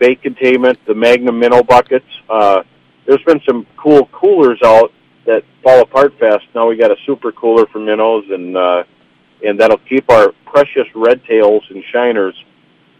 bait 0.00 0.20
containment, 0.22 0.78
the 0.86 0.94
Magnum 0.94 1.38
minnow 1.38 1.62
buckets. 1.62 2.06
Uh, 2.28 2.62
there's 3.06 3.22
been 3.24 3.40
some 3.46 3.66
cool 3.76 4.06
coolers 4.06 4.58
out 4.64 4.92
that 5.26 5.44
fall 5.62 5.80
apart 5.80 6.18
fast. 6.18 6.44
Now 6.54 6.66
we 6.66 6.76
got 6.76 6.90
a 6.90 6.96
super 7.06 7.30
cooler 7.30 7.66
for 7.66 7.78
minnows 7.78 8.24
and 8.30 8.56
uh, 8.56 8.82
and 9.44 9.60
that'll 9.60 9.78
keep 9.88 10.10
our 10.10 10.32
precious 10.46 10.86
red 10.94 11.22
tails 11.24 11.62
and 11.70 11.84
shiners 11.92 12.34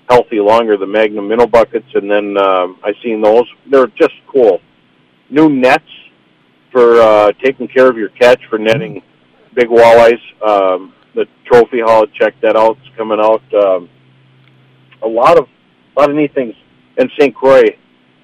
healthy 0.08 0.40
longer. 0.40 0.76
The 0.76 0.86
Magnum 0.86 1.28
minnow 1.28 1.46
buckets, 1.46 1.86
and 1.94 2.10
then 2.10 2.36
um, 2.36 2.78
I've 2.84 2.94
seen 3.02 3.20
those. 3.20 3.44
They're 3.70 3.86
just 3.88 4.14
cool. 4.32 4.60
New 5.30 5.48
nets 5.48 5.84
for 6.72 7.00
uh, 7.00 7.32
taking 7.42 7.68
care 7.68 7.88
of 7.88 7.96
your 7.96 8.10
catch 8.10 8.40
for 8.48 8.58
netting 8.58 9.02
big 9.54 9.68
walleyes. 9.68 10.20
Um, 10.46 10.92
the 11.14 11.26
Trophy 11.44 11.80
Haul, 11.80 12.06
check 12.06 12.34
that 12.42 12.56
out. 12.56 12.78
It's 12.84 12.96
coming 12.96 13.20
out. 13.20 13.42
Um, 13.54 13.88
a 15.02 15.08
lot 15.08 15.38
of 15.38 15.46
a 15.96 16.00
lot 16.00 16.10
of 16.10 16.16
neat 16.16 16.34
things. 16.34 16.54
And 16.98 17.10
St. 17.18 17.34
Croix 17.34 17.76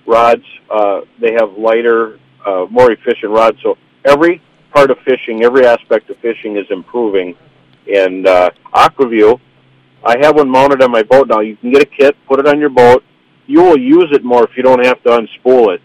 rods. 0.06 0.44
Uh, 0.70 1.00
they 1.20 1.32
have 1.32 1.52
lighter, 1.58 2.18
uh, 2.44 2.66
more 2.70 2.90
efficient 2.92 3.32
rods. 3.32 3.58
So 3.62 3.76
every 4.04 4.40
part 4.72 4.90
of 4.90 4.98
fishing, 5.00 5.42
every 5.42 5.66
aspect 5.66 6.10
of 6.10 6.16
fishing 6.18 6.56
is 6.56 6.66
improving 6.70 7.36
and 7.92 8.26
uh, 8.26 8.50
Aqua-Vu. 8.72 9.40
I 10.04 10.18
have 10.18 10.36
one 10.36 10.48
mounted 10.48 10.82
on 10.82 10.90
my 10.90 11.02
boat 11.02 11.28
now. 11.28 11.40
You 11.40 11.56
can 11.56 11.72
get 11.72 11.82
a 11.82 11.86
kit, 11.86 12.16
put 12.26 12.38
it 12.38 12.46
on 12.46 12.60
your 12.60 12.68
boat. 12.68 13.04
You 13.46 13.62
will 13.62 13.78
use 13.78 14.08
it 14.12 14.24
more 14.24 14.44
if 14.44 14.56
you 14.56 14.62
don't 14.62 14.84
have 14.84 15.02
to 15.04 15.10
unspool 15.10 15.74
it. 15.74 15.82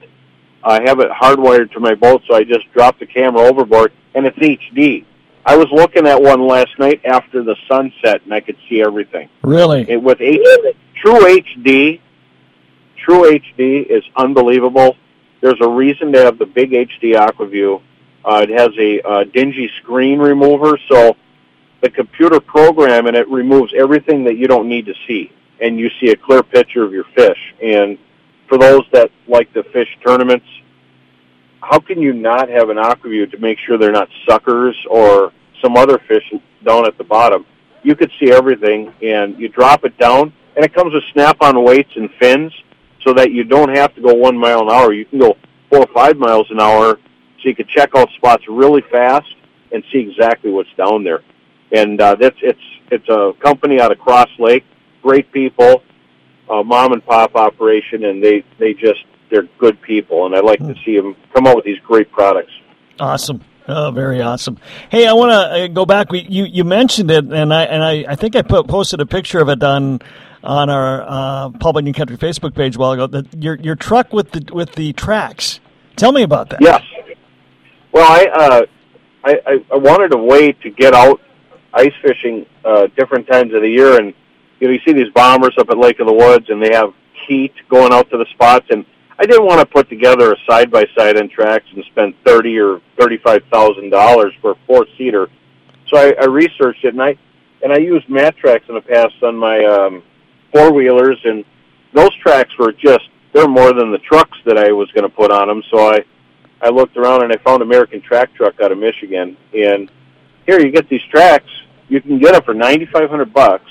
I 0.64 0.82
have 0.84 1.00
it 1.00 1.10
hardwired 1.10 1.72
to 1.72 1.80
my 1.80 1.96
boat, 1.96 2.22
so 2.28 2.36
I 2.36 2.44
just 2.44 2.72
drop 2.72 3.00
the 3.00 3.06
camera 3.06 3.42
overboard, 3.42 3.94
and 4.14 4.26
it's 4.26 4.38
HD. 4.38 5.06
I 5.44 5.58
was 5.58 5.68
looking 5.72 6.06
at 6.06 6.22
one 6.22 6.46
last 6.46 6.78
night 6.78 7.02
after 7.04 7.44
the 7.44 7.56
sunset, 7.68 8.22
and 8.24 8.34
I 8.34 8.42
could 8.42 8.58
see 8.70 8.82
everything. 8.82 9.28
Really? 9.42 9.90
It, 9.90 10.02
with 10.02 10.22
H, 10.22 10.40
True 10.96 11.20
HD, 11.20 12.00
True 13.04 13.32
HD 13.32 13.86
is 13.90 14.04
unbelievable. 14.16 14.96
There's 15.42 15.60
a 15.62 15.68
reason 15.68 16.12
to 16.14 16.20
have 16.20 16.38
the 16.38 16.46
big 16.46 16.72
HD 16.72 17.16
Aqua-Vu. 17.16 17.82
Uh, 18.24 18.46
it 18.48 18.50
has 18.50 18.70
a 18.80 19.02
uh, 19.02 19.24
dingy 19.24 19.70
screen 19.82 20.20
remover, 20.20 20.78
so 20.88 21.16
the 21.82 21.90
computer 21.90 22.40
program 22.40 23.08
and 23.08 23.18
it 23.18 23.28
removes 23.28 23.74
everything 23.76 24.24
that 24.26 24.38
you 24.38 24.48
don't 24.48 24.70
need 24.70 24.86
to 24.86 24.94
see, 25.08 25.32
and 25.60 25.80
you 25.80 25.90
see 26.00 26.12
a 26.12 26.16
clear 26.16 26.44
picture 26.44 26.84
of 26.84 26.94
your 26.94 27.06
fish. 27.16 27.40
And 27.64 27.98
for 28.48 28.60
those 28.60 28.84
that 28.94 29.10
like 29.28 29.52
to 29.54 29.64
fish 29.64 29.88
tournaments, 30.06 30.46
how 31.62 31.80
can 31.80 32.00
you 32.00 32.14
not 32.14 32.50
have 32.50 32.70
an 32.70 32.78
Aqua-Vu 32.78 33.26
to 33.28 33.38
make 33.40 33.58
sure 33.66 33.80
they're 33.80 33.92
not 33.92 34.10
suckers 34.28 34.76
or 34.90 35.32
some 35.60 35.76
other 35.76 36.00
fish 36.08 36.32
down 36.64 36.86
at 36.86 36.98
the 37.00 37.04
bottom? 37.04 37.46
You 37.82 37.96
could 37.96 38.12
see 38.20 38.32
everything, 38.32 38.94
and 39.02 39.40
you 39.40 39.48
drop 39.50 39.86
it 39.86 39.98
down, 39.98 40.34
and 40.56 40.64
it 40.64 40.74
comes 40.76 40.94
with 40.94 41.04
snap-on 41.14 41.64
weights 41.64 41.92
and 41.96 42.12
fins, 42.20 42.54
so 43.04 43.14
that 43.14 43.32
you 43.32 43.44
don't 43.44 43.76
have 43.76 43.94
to 43.96 44.02
go 44.02 44.14
one 44.14 44.38
mile 44.38 44.62
an 44.62 44.70
hour. 44.70 44.94
You 44.94 45.06
can 45.06 45.20
go 45.20 45.36
four 45.70 45.80
or 45.80 45.94
five 45.94 46.18
miles 46.18 46.48
an 46.50 46.60
hour, 46.60 46.96
so 46.96 47.50
you 47.50 47.56
can 47.56 47.68
check 47.68 47.92
out 47.96 48.10
spots 48.18 48.44
really 48.48 48.82
fast 48.92 49.34
and 49.72 49.84
see 49.92 50.00
exactly 50.00 50.52
what's 50.52 50.74
down 50.78 51.04
there 51.04 51.22
and 51.72 52.00
uh, 52.02 52.16
that's 52.16 52.38
it's 52.42 52.60
it's 52.92 53.08
a 53.10 53.34
company 53.40 53.80
out 53.80 53.92
of 53.92 53.98
Crosslake, 53.98 54.64
great 55.02 55.32
people, 55.32 55.84
uh, 56.50 56.62
mom 56.64 56.94
and 56.94 57.06
pop 57.06 57.36
operation, 57.36 58.06
and 58.06 58.24
they 58.24 58.44
they 58.60 58.74
just 58.74 59.04
they're 59.30 59.48
good 59.58 59.82
people, 59.82 60.26
and 60.26 60.36
I 60.36 60.42
like 60.42 60.60
to 60.60 60.76
see 60.86 60.98
them 60.98 61.16
come 61.34 61.48
out 61.48 61.56
with 61.56 61.66
these 61.66 61.80
great 61.80 62.12
products. 62.12 62.52
Awesome. 63.00 63.42
Oh, 63.68 63.92
very 63.92 64.22
awesome. 64.22 64.58
Hey, 64.90 65.08
I 65.08 65.14
want 65.14 65.32
to 65.32 65.64
uh, 65.64 65.68
go 65.68 65.86
back. 65.86 66.12
We, 66.12 66.22
you 66.22 66.46
you 66.46 66.64
mentioned 66.64 67.12
it, 67.12 67.26
and 67.26 67.54
I 67.54 67.64
and 67.64 67.84
I, 67.84 68.06
I 68.08 68.16
think 68.16 68.36
I 68.36 68.42
put, 68.42 68.68
posted 68.68 69.00
a 69.02 69.06
picture 69.06 69.40
of 69.40 69.50
it 69.50 69.64
on 69.64 70.00
on 70.44 70.70
our 70.70 71.04
uh, 71.04 71.50
Paul 71.60 71.74
Bunyan 71.74 71.94
Country 71.94 72.18
Facebook 72.18 72.56
page 72.56 72.76
a 72.76 72.80
while 72.80 72.94
ago. 72.94 73.08
The, 73.08 73.28
your 73.38 73.56
your 73.56 73.76
truck 73.76 74.14
with 74.14 74.32
the 74.32 74.54
with 74.54 74.74
the 74.74 74.94
tracks. 74.94 75.60
Tell 75.96 76.12
me 76.12 76.24
about 76.24 76.50
that. 76.50 76.62
Yes. 76.62 76.82
Well, 77.92 78.10
I 78.10 78.26
uh, 78.26 78.66
I, 79.24 79.66
I 79.72 79.78
wanted 79.78 80.14
a 80.14 80.18
way 80.18 80.54
to 80.54 80.70
get 80.72 80.94
out 80.94 81.22
ice 81.74 81.94
fishing 82.02 82.46
uh, 82.66 82.88
different 82.98 83.28
times 83.28 83.54
of 83.54 83.62
the 83.62 83.70
year, 83.70 84.00
and 84.00 84.14
you 84.60 84.68
know 84.68 84.74
you 84.74 84.80
see 84.86 84.94
these 84.94 85.12
bombers 85.14 85.54
up 85.60 85.70
at 85.70 85.78
Lake 85.78 86.00
of 86.00 86.08
the 86.08 86.14
Woods, 86.14 86.50
and 86.50 86.62
they 86.62 86.74
have 86.74 86.94
heat 87.28 87.54
going 87.70 87.94
out 87.94 88.10
to 88.10 88.18
the 88.18 88.26
spots, 88.34 88.66
and 88.70 88.86
I 89.20 89.26
didn't 89.26 89.46
want 89.46 89.60
to 89.60 89.66
put 89.66 89.90
together 89.90 90.34
a 90.34 90.38
side 90.50 90.72
by 90.72 90.86
side 90.98 91.18
in 91.18 91.30
tracks 91.30 91.66
and 91.76 91.84
spend 91.86 92.16
thirty 92.26 92.58
or 92.58 92.82
thirty 93.00 93.18
five 93.18 93.44
thousand 93.52 93.90
dollars 93.90 94.34
for 94.42 94.52
a 94.52 94.56
four 94.66 94.86
seater. 94.98 95.30
So 95.90 95.98
I, 95.98 96.14
I 96.20 96.26
researched 96.26 96.84
it, 96.86 96.94
and 96.94 97.04
I 97.04 97.18
and 97.64 97.72
I 97.72 97.78
used 97.78 98.10
mat 98.10 98.36
tracks 98.38 98.66
in 98.68 98.76
the 98.76 98.82
past 98.82 99.22
on 99.22 99.38
my 99.38 99.64
um, 99.66 100.04
four 100.52 100.74
wheelers, 100.74 101.20
and 101.24 101.46
those 101.94 102.16
tracks 102.16 102.58
were 102.58 102.72
just 102.72 103.10
they're 103.34 103.48
more 103.48 103.74
than 103.74 103.92
the 103.92 104.00
trucks 104.00 104.38
that 104.46 104.58
I 104.58 104.72
was 104.72 104.92
going 104.92 105.04
to 105.10 105.16
put 105.16 105.32
on 105.32 105.48
them. 105.48 105.62
So 105.70 105.92
I 105.92 106.04
I 106.62 106.70
looked 106.70 106.98
around 106.98 107.24
and 107.24 107.32
I 107.32 107.38
found 107.38 107.62
American 107.62 108.02
Track 108.02 108.34
Truck 108.34 108.60
out 108.62 108.72
of 108.72 108.78
Michigan, 108.78 109.38
and 109.54 109.92
here 110.48 110.60
you 110.60 110.72
get 110.72 110.90
these 110.90 111.04
tracks. 111.12 111.50
You 111.90 112.02
can 112.02 112.20
get 112.20 112.34
them 112.34 112.42
for 112.44 112.54
ninety 112.54 112.86
five 112.86 113.10
hundred 113.10 113.34
bucks, 113.34 113.70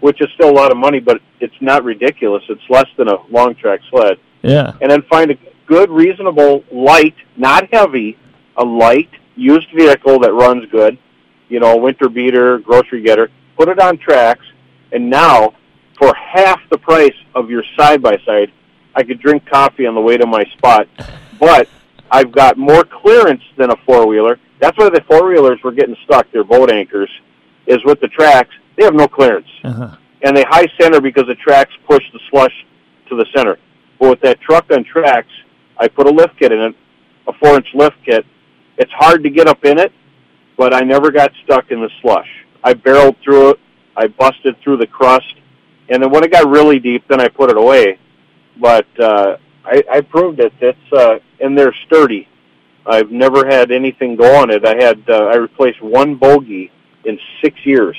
which 0.00 0.20
is 0.20 0.28
still 0.34 0.50
a 0.50 0.56
lot 0.56 0.70
of 0.70 0.76
money, 0.76 1.00
but 1.00 1.20
it's 1.40 1.60
not 1.60 1.84
ridiculous. 1.84 2.42
It's 2.48 2.68
less 2.68 2.88
than 2.96 3.08
a 3.08 3.24
long 3.26 3.54
track 3.54 3.80
sled. 3.90 4.18
Yeah. 4.42 4.72
And 4.80 4.90
then 4.90 5.02
find 5.02 5.30
a 5.30 5.36
good, 5.66 5.90
reasonable, 5.90 6.64
light, 6.72 7.14
not 7.36 7.72
heavy, 7.72 8.16
a 8.56 8.64
light 8.64 9.10
used 9.36 9.68
vehicle 9.74 10.18
that 10.20 10.32
runs 10.32 10.68
good. 10.70 10.98
You 11.48 11.60
know, 11.60 11.76
winter 11.76 12.08
beater, 12.08 12.58
grocery 12.58 13.02
getter. 13.02 13.30
Put 13.56 13.68
it 13.68 13.80
on 13.80 13.98
tracks, 13.98 14.44
and 14.92 15.08
now 15.10 15.54
for 15.98 16.14
half 16.14 16.60
the 16.70 16.78
price 16.78 17.14
of 17.34 17.50
your 17.50 17.64
side 17.76 18.02
by 18.02 18.18
side, 18.24 18.52
I 18.94 19.02
could 19.02 19.20
drink 19.20 19.46
coffee 19.46 19.86
on 19.86 19.94
the 19.94 20.00
way 20.00 20.16
to 20.16 20.26
my 20.26 20.44
spot, 20.56 20.86
but 21.40 21.68
I've 22.10 22.30
got 22.32 22.56
more 22.58 22.84
clearance 22.84 23.42
than 23.56 23.70
a 23.70 23.76
four 23.84 24.06
wheeler. 24.06 24.38
That's 24.60 24.76
why 24.78 24.90
the 24.90 25.02
four 25.08 25.26
wheelers 25.28 25.60
were 25.64 25.72
getting 25.72 25.96
stuck. 26.04 26.30
Their 26.32 26.44
boat 26.44 26.70
anchors 26.70 27.10
is 27.66 27.78
with 27.84 28.00
the 28.00 28.08
tracks. 28.08 28.50
They 28.76 28.84
have 28.84 28.94
no 28.94 29.08
clearance, 29.08 29.48
Uh-huh. 29.64 29.96
and 30.22 30.36
they 30.36 30.44
high 30.48 30.68
center 30.80 31.00
because 31.00 31.26
the 31.26 31.34
tracks 31.36 31.72
push 31.88 32.02
the 32.12 32.20
slush 32.30 32.54
to 33.08 33.16
the 33.16 33.26
center. 33.34 33.56
But 33.98 34.10
with 34.10 34.20
that 34.20 34.40
truck 34.40 34.66
on 34.70 34.84
tracks, 34.84 35.32
I 35.78 35.88
put 35.88 36.06
a 36.06 36.10
lift 36.10 36.38
kit 36.38 36.52
in 36.52 36.60
it, 36.60 36.74
a 37.26 37.32
four 37.34 37.56
inch 37.56 37.68
lift 37.74 37.96
kit. 38.04 38.24
It's 38.76 38.92
hard 38.92 39.22
to 39.24 39.30
get 39.30 39.48
up 39.48 39.64
in 39.64 39.78
it, 39.78 39.92
but 40.56 40.74
I 40.74 40.80
never 40.80 41.10
got 41.10 41.32
stuck 41.44 41.70
in 41.70 41.80
the 41.80 41.90
slush. 42.00 42.28
I 42.62 42.74
barreled 42.74 43.16
through 43.22 43.50
it. 43.50 43.60
I 43.96 44.06
busted 44.06 44.56
through 44.62 44.76
the 44.76 44.86
crust, 44.86 45.34
and 45.88 46.02
then 46.02 46.10
when 46.10 46.22
it 46.22 46.30
got 46.30 46.48
really 46.48 46.78
deep, 46.78 47.04
then 47.08 47.20
I 47.20 47.28
put 47.28 47.50
it 47.50 47.56
away. 47.56 47.98
But 48.60 48.86
uh, 49.00 49.38
I, 49.64 49.82
I 49.90 50.00
proved 50.00 50.38
it. 50.40 50.52
It's 50.60 50.92
uh, 50.92 51.18
and 51.40 51.58
they're 51.58 51.74
sturdy. 51.86 52.28
I've 52.86 53.10
never 53.10 53.46
had 53.46 53.70
anything 53.70 54.16
go 54.16 54.36
on 54.36 54.50
it. 54.50 54.64
I 54.64 54.76
had 54.76 55.02
uh, 55.08 55.26
I 55.26 55.36
replaced 55.36 55.82
one 55.82 56.14
bogey 56.14 56.70
in 57.04 57.18
six 57.42 57.58
years 57.64 57.96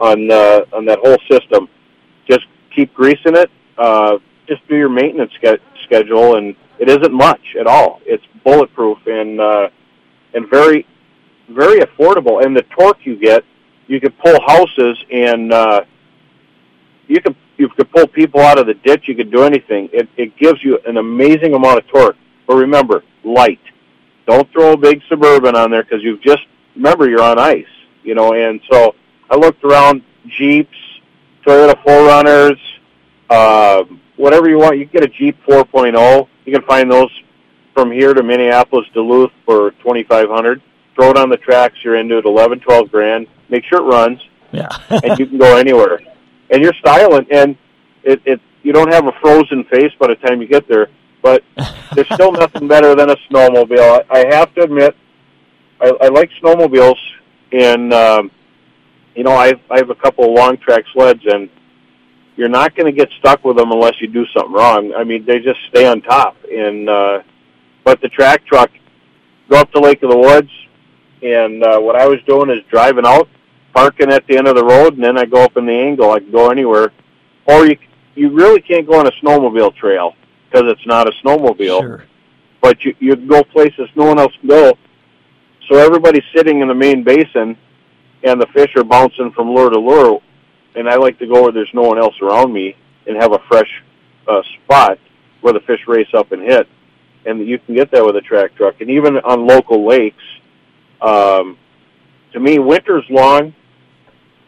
on 0.00 0.30
uh, 0.30 0.64
on 0.72 0.84
that 0.86 0.98
whole 1.00 1.18
system. 1.30 1.68
Just 2.28 2.46
keep 2.74 2.92
greasing 2.94 3.36
it. 3.36 3.50
Uh, 3.78 4.18
just 4.46 4.66
do 4.68 4.76
your 4.76 4.88
maintenance 4.88 5.32
ske- 5.34 5.60
schedule, 5.84 6.36
and 6.36 6.56
it 6.78 6.88
isn't 6.88 7.12
much 7.12 7.56
at 7.58 7.66
all. 7.66 8.00
It's 8.04 8.24
bulletproof 8.44 8.98
and 9.06 9.40
uh, 9.40 9.68
and 10.34 10.48
very 10.50 10.86
very 11.48 11.80
affordable. 11.80 12.44
And 12.44 12.56
the 12.56 12.62
torque 12.62 13.04
you 13.04 13.16
get, 13.16 13.44
you 13.86 14.00
can 14.00 14.12
pull 14.12 14.38
houses 14.46 14.98
and 15.12 15.52
uh, 15.52 15.82
you 17.08 17.20
can 17.20 17.36
you 17.58 17.68
could 17.68 17.90
pull 17.92 18.06
people 18.06 18.40
out 18.40 18.58
of 18.58 18.66
the 18.66 18.74
ditch. 18.74 19.04
You 19.06 19.14
could 19.14 19.30
do 19.30 19.42
anything. 19.42 19.88
It 19.92 20.08
it 20.16 20.36
gives 20.36 20.62
you 20.64 20.78
an 20.86 20.96
amazing 20.96 21.54
amount 21.54 21.78
of 21.78 21.88
torque. 21.88 22.16
But 22.46 22.56
remember, 22.56 23.04
light. 23.24 23.60
Don't 24.26 24.50
throw 24.52 24.72
a 24.72 24.76
big 24.76 25.02
suburban 25.08 25.56
on 25.56 25.70
there 25.70 25.82
because 25.82 26.02
you've 26.02 26.22
just 26.22 26.42
remember 26.74 27.08
you're 27.08 27.22
on 27.22 27.38
ice. 27.38 27.64
You 28.02 28.14
know, 28.14 28.34
and 28.34 28.60
so 28.70 28.94
I 29.30 29.36
looked 29.36 29.62
around 29.62 30.02
Jeeps, 30.26 30.76
Toyota 31.46 31.76
4Runners, 31.84 32.58
uh, 33.32 33.84
whatever 34.16 34.48
you 34.48 34.58
want. 34.58 34.78
You 34.78 34.86
can 34.86 35.00
get 35.00 35.04
a 35.04 35.12
Jeep 35.12 35.36
4.0. 35.48 36.28
You 36.44 36.52
can 36.52 36.62
find 36.62 36.90
those 36.90 37.10
from 37.74 37.90
here 37.90 38.12
to 38.14 38.22
Minneapolis, 38.22 38.86
Duluth 38.94 39.32
for 39.46 39.70
2500 39.82 40.60
Throw 40.94 41.10
it 41.10 41.16
on 41.16 41.30
the 41.30 41.38
tracks. 41.38 41.76
You're 41.82 41.96
into 41.96 42.18
it 42.18 42.26
11, 42.26 42.60
12 42.60 42.90
grand. 42.90 43.26
Make 43.48 43.64
sure 43.64 43.78
it 43.78 43.90
runs, 43.90 44.20
Yeah. 44.52 44.68
and 44.90 45.18
you 45.18 45.26
can 45.26 45.38
go 45.38 45.56
anywhere. 45.56 46.00
And 46.50 46.62
you're 46.62 46.74
styling, 46.74 47.26
and 47.30 47.56
it, 48.02 48.20
it 48.26 48.40
you 48.62 48.72
don't 48.72 48.92
have 48.92 49.06
a 49.06 49.12
frozen 49.22 49.64
face 49.64 49.90
by 49.98 50.08
the 50.08 50.16
time 50.16 50.42
you 50.42 50.46
get 50.46 50.68
there. 50.68 50.88
But 51.22 51.42
there's 51.94 52.12
still 52.12 52.32
nothing 52.44 52.68
better 52.68 52.94
than 52.94 53.08
a 53.08 53.16
snowmobile. 53.30 54.04
I, 54.10 54.18
I 54.18 54.34
have 54.34 54.54
to 54.56 54.64
admit, 54.64 54.94
I, 55.80 55.92
I 56.02 56.08
like 56.08 56.30
snowmobiles, 56.42 56.98
and 57.52 57.94
um, 57.94 58.30
you 59.14 59.24
know 59.24 59.32
I 59.32 59.54
I 59.70 59.78
have 59.78 59.88
a 59.88 59.94
couple 59.94 60.24
of 60.24 60.32
long 60.32 60.58
track 60.58 60.84
sleds, 60.92 61.22
and 61.24 61.48
you're 62.36 62.48
not 62.48 62.74
going 62.74 62.86
to 62.86 62.92
get 62.96 63.08
stuck 63.18 63.44
with 63.44 63.56
them 63.56 63.72
unless 63.72 64.00
you 64.00 64.08
do 64.08 64.24
something 64.34 64.52
wrong. 64.52 64.94
I 64.94 65.04
mean, 65.04 65.24
they 65.24 65.38
just 65.40 65.60
stay 65.68 65.86
on 65.86 66.00
top. 66.02 66.36
And 66.50 66.88
uh, 66.88 67.22
but 67.84 68.00
the 68.00 68.08
track 68.08 68.44
truck, 68.46 68.70
go 69.48 69.58
up 69.60 69.70
to 69.72 69.80
Lake 69.80 70.02
of 70.02 70.10
the 70.10 70.18
Woods, 70.18 70.50
and 71.22 71.62
uh, 71.62 71.78
what 71.78 71.96
I 71.96 72.06
was 72.06 72.18
doing 72.26 72.50
is 72.50 72.62
driving 72.70 73.06
out, 73.06 73.28
parking 73.74 74.10
at 74.10 74.26
the 74.26 74.36
end 74.36 74.48
of 74.48 74.56
the 74.56 74.64
road, 74.64 74.94
and 74.94 75.04
then 75.04 75.18
I 75.18 75.24
go 75.24 75.42
up 75.42 75.56
in 75.56 75.66
the 75.66 75.72
angle. 75.72 76.10
I 76.10 76.20
can 76.20 76.30
go 76.30 76.50
anywhere, 76.50 76.92
or 77.46 77.66
you 77.66 77.76
you 78.14 78.30
really 78.30 78.60
can't 78.60 78.86
go 78.86 78.98
on 78.98 79.06
a 79.06 79.10
snowmobile 79.22 79.74
trail 79.76 80.14
because 80.50 80.70
it's 80.70 80.86
not 80.86 81.08
a 81.08 81.12
snowmobile 81.24 81.80
Sure. 81.80 82.04
but 82.60 82.84
you 82.84 82.94
you 82.98 83.16
can 83.16 83.26
go 83.26 83.42
places 83.42 83.88
no 83.96 84.06
one 84.06 84.18
else 84.18 84.32
can 84.40 84.48
go. 84.48 84.76
So 85.68 85.76
everybody's 85.78 86.24
sitting 86.34 86.60
in 86.60 86.68
the 86.68 86.74
main 86.74 87.02
basin, 87.04 87.56
and 88.24 88.40
the 88.40 88.46
fish 88.52 88.74
are 88.76 88.84
bouncing 88.84 89.30
from 89.32 89.48
lure 89.54 89.70
to 89.70 89.78
lure. 89.78 90.20
And 90.74 90.88
I 90.88 90.96
like 90.96 91.18
to 91.18 91.26
go 91.26 91.42
where 91.42 91.52
there's 91.52 91.70
no 91.74 91.82
one 91.82 91.98
else 91.98 92.14
around 92.22 92.52
me 92.52 92.76
and 93.06 93.16
have 93.16 93.32
a 93.32 93.40
fresh 93.48 93.68
uh, 94.26 94.42
spot 94.64 94.98
where 95.40 95.52
the 95.52 95.60
fish 95.60 95.80
race 95.86 96.08
up 96.14 96.32
and 96.32 96.42
hit. 96.42 96.68
And 97.26 97.46
you 97.46 97.58
can 97.58 97.74
get 97.74 97.90
that 97.92 98.04
with 98.04 98.16
a 98.16 98.20
track 98.20 98.54
truck, 98.56 98.80
and 98.80 98.90
even 98.90 99.16
on 99.18 99.46
local 99.46 99.86
lakes. 99.86 100.24
Um, 101.00 101.56
to 102.32 102.40
me, 102.40 102.58
winter's 102.58 103.04
long. 103.10 103.54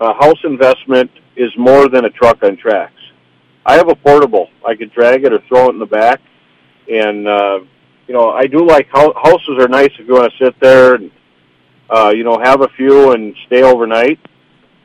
A 0.01 0.13
house 0.13 0.39
investment 0.45 1.11
is 1.37 1.51
more 1.57 1.89
than 1.89 2.05
a 2.05 2.11
truck 2.11 2.43
on 2.43 2.57
tracks. 2.57 3.01
I 3.67 3.77
have 3.77 3.89
a 3.89 3.95
portable. 3.95 4.49
I 4.67 4.75
could 4.75 4.93
drag 4.93 5.25
it 5.25 5.33
or 5.33 5.41
throw 5.49 5.69
it 5.69 5.71
in 5.71 5.79
the 5.79 5.87
back, 5.87 6.21
and 6.91 7.27
uh, 7.27 7.61
you 8.07 8.15
know 8.15 8.31
I 8.31 8.47
do 8.47 8.67
like 8.67 8.89
hou- 8.93 9.15
houses 9.15 9.57
are 9.59 9.69
nice 9.69 9.91
if 9.99 10.07
you 10.07 10.15
want 10.15 10.33
to 10.33 10.45
sit 10.45 10.59
there 10.61 10.95
and 10.95 11.11
uh, 11.89 12.13
you 12.15 12.25
know 12.25 12.39
have 12.43 12.61
a 12.61 12.69
few 12.77 13.13
and 13.13 13.35
stay 13.47 13.63
overnight. 13.63 14.19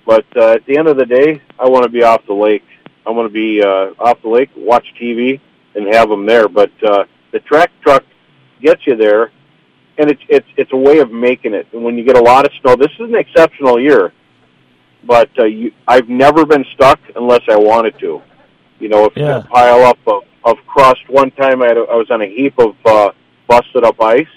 But 0.05 0.25
uh, 0.35 0.53
at 0.53 0.65
the 0.65 0.77
end 0.77 0.87
of 0.87 0.97
the 0.97 1.05
day, 1.05 1.41
I 1.59 1.67
want 1.67 1.83
to 1.83 1.89
be 1.89 2.03
off 2.03 2.25
the 2.27 2.33
lake. 2.33 2.63
I 3.05 3.11
want 3.11 3.27
to 3.27 3.33
be 3.33 3.61
uh, 3.61 3.91
off 3.99 4.21
the 4.21 4.29
lake, 4.29 4.49
watch 4.55 4.85
TV, 4.99 5.39
and 5.75 5.87
have 5.93 6.09
them 6.09 6.25
there. 6.25 6.47
But 6.47 6.71
uh, 6.83 7.05
the 7.31 7.39
track 7.39 7.71
truck 7.81 8.03
gets 8.61 8.85
you 8.87 8.95
there, 8.95 9.31
and 9.97 10.09
it's 10.09 10.21
it's 10.27 10.47
it's 10.57 10.71
a 10.73 10.77
way 10.77 10.99
of 10.99 11.11
making 11.11 11.53
it. 11.53 11.67
And 11.73 11.83
when 11.83 11.97
you 11.97 12.03
get 12.03 12.17
a 12.17 12.21
lot 12.21 12.45
of 12.45 12.51
snow, 12.61 12.75
this 12.75 12.91
is 12.99 13.01
an 13.09 13.15
exceptional 13.15 13.79
year. 13.79 14.13
But 15.05 15.29
uh, 15.39 15.45
you, 15.45 15.71
I've 15.87 16.09
never 16.09 16.45
been 16.45 16.65
stuck 16.73 16.99
unless 17.15 17.41
I 17.49 17.55
wanted 17.55 17.97
to. 17.99 18.21
You 18.79 18.89
know, 18.89 19.05
if 19.05 19.15
Yeah. 19.15 19.37
a 19.37 19.43
pile 19.43 19.83
up 19.83 19.97
of, 20.07 20.23
of 20.43 20.57
crust. 20.67 21.01
One 21.09 21.31
time 21.31 21.61
I, 21.61 21.67
had 21.67 21.77
a, 21.77 21.81
I 21.81 21.95
was 21.95 22.09
on 22.11 22.21
a 22.21 22.27
heap 22.27 22.57
of 22.59 22.75
uh, 22.85 23.11
busted 23.47 23.83
up 23.83 24.01
ice. 24.01 24.27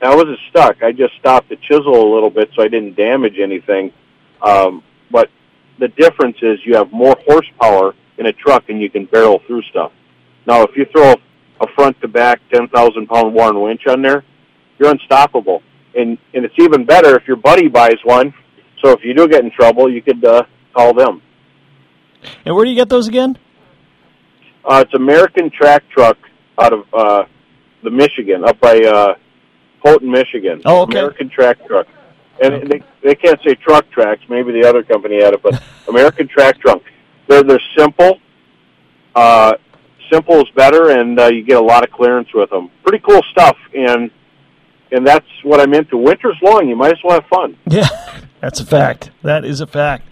And 0.00 0.12
I 0.12 0.14
wasn't 0.14 0.38
stuck. 0.50 0.82
I 0.82 0.92
just 0.92 1.14
stopped 1.18 1.48
to 1.48 1.56
chisel 1.56 1.94
a 1.94 2.08
little 2.14 2.30
bit 2.30 2.50
so 2.54 2.62
I 2.62 2.68
didn't 2.68 2.94
damage 2.96 3.38
anything. 3.40 3.92
Um, 4.40 4.84
but 5.10 5.30
the 5.78 5.88
difference 5.88 6.36
is 6.42 6.58
you 6.64 6.74
have 6.76 6.92
more 6.92 7.16
horsepower 7.26 7.94
in 8.18 8.26
a 8.26 8.32
truck 8.32 8.64
and 8.68 8.80
you 8.80 8.90
can 8.90 9.04
barrel 9.06 9.40
through 9.46 9.62
stuff. 9.62 9.92
Now, 10.46 10.62
if 10.62 10.70
you 10.76 10.86
throw 10.86 11.14
a 11.60 11.66
front 11.74 12.00
to 12.00 12.08
back 12.08 12.40
10,000 12.52 13.06
pound 13.06 13.34
Warn 13.34 13.60
winch 13.60 13.86
on 13.86 14.02
there, 14.02 14.24
you're 14.78 14.90
unstoppable. 14.90 15.62
And, 15.96 16.18
and 16.34 16.44
it's 16.44 16.54
even 16.58 16.84
better 16.84 17.16
if 17.16 17.26
your 17.26 17.36
buddy 17.36 17.68
buys 17.68 17.96
one. 18.04 18.32
So 18.82 18.92
if 18.92 19.00
you 19.02 19.14
do 19.14 19.28
get 19.28 19.44
in 19.44 19.50
trouble, 19.50 19.90
you 19.90 20.02
could 20.02 20.24
uh, 20.24 20.44
call 20.74 20.94
them. 20.94 21.22
And 22.44 22.54
where 22.54 22.64
do 22.64 22.70
you 22.70 22.76
get 22.76 22.88
those 22.88 23.08
again? 23.08 23.38
Uh, 24.64 24.84
it's 24.86 24.94
American 24.94 25.50
Track 25.50 25.84
Truck 25.90 26.18
out 26.58 26.72
of 26.72 26.84
uh, 26.92 27.24
the 27.82 27.90
Michigan, 27.90 28.44
up 28.44 28.60
by 28.60 28.78
uh, 28.80 29.14
Houghton, 29.84 30.10
Michigan. 30.10 30.60
Oh, 30.64 30.82
okay. 30.82 30.98
American 30.98 31.30
Track 31.30 31.64
Truck. 31.66 31.86
And 32.40 32.70
they 32.70 32.82
they 33.02 33.14
can't 33.14 33.40
say 33.44 33.54
truck 33.54 33.90
tracks. 33.90 34.22
Maybe 34.28 34.52
the 34.52 34.68
other 34.68 34.82
company 34.82 35.22
had 35.22 35.34
it, 35.34 35.42
but 35.42 35.60
American 35.88 36.28
Track 36.28 36.60
Truck. 36.60 36.82
They're 37.28 37.42
they're 37.42 37.62
simple. 37.76 38.20
Uh, 39.14 39.54
simple 40.10 40.36
is 40.36 40.48
better, 40.54 40.90
and 40.90 41.18
uh, 41.18 41.26
you 41.26 41.42
get 41.42 41.56
a 41.56 41.64
lot 41.64 41.84
of 41.84 41.90
clearance 41.90 42.28
with 42.32 42.50
them. 42.50 42.70
Pretty 42.84 43.02
cool 43.06 43.22
stuff, 43.32 43.56
and 43.74 44.10
and 44.92 45.06
that's 45.06 45.26
what 45.42 45.60
I'm 45.60 45.74
into. 45.74 45.96
Winter's 45.96 46.38
long. 46.42 46.68
You 46.68 46.76
might 46.76 46.92
as 46.92 46.98
well 47.04 47.20
have 47.20 47.28
fun. 47.28 47.56
Yeah. 47.66 47.88
That's 48.40 48.60
a 48.60 48.66
fact. 48.66 49.10
That 49.22 49.44
is 49.44 49.60
a 49.60 49.66
fact. 49.66 50.06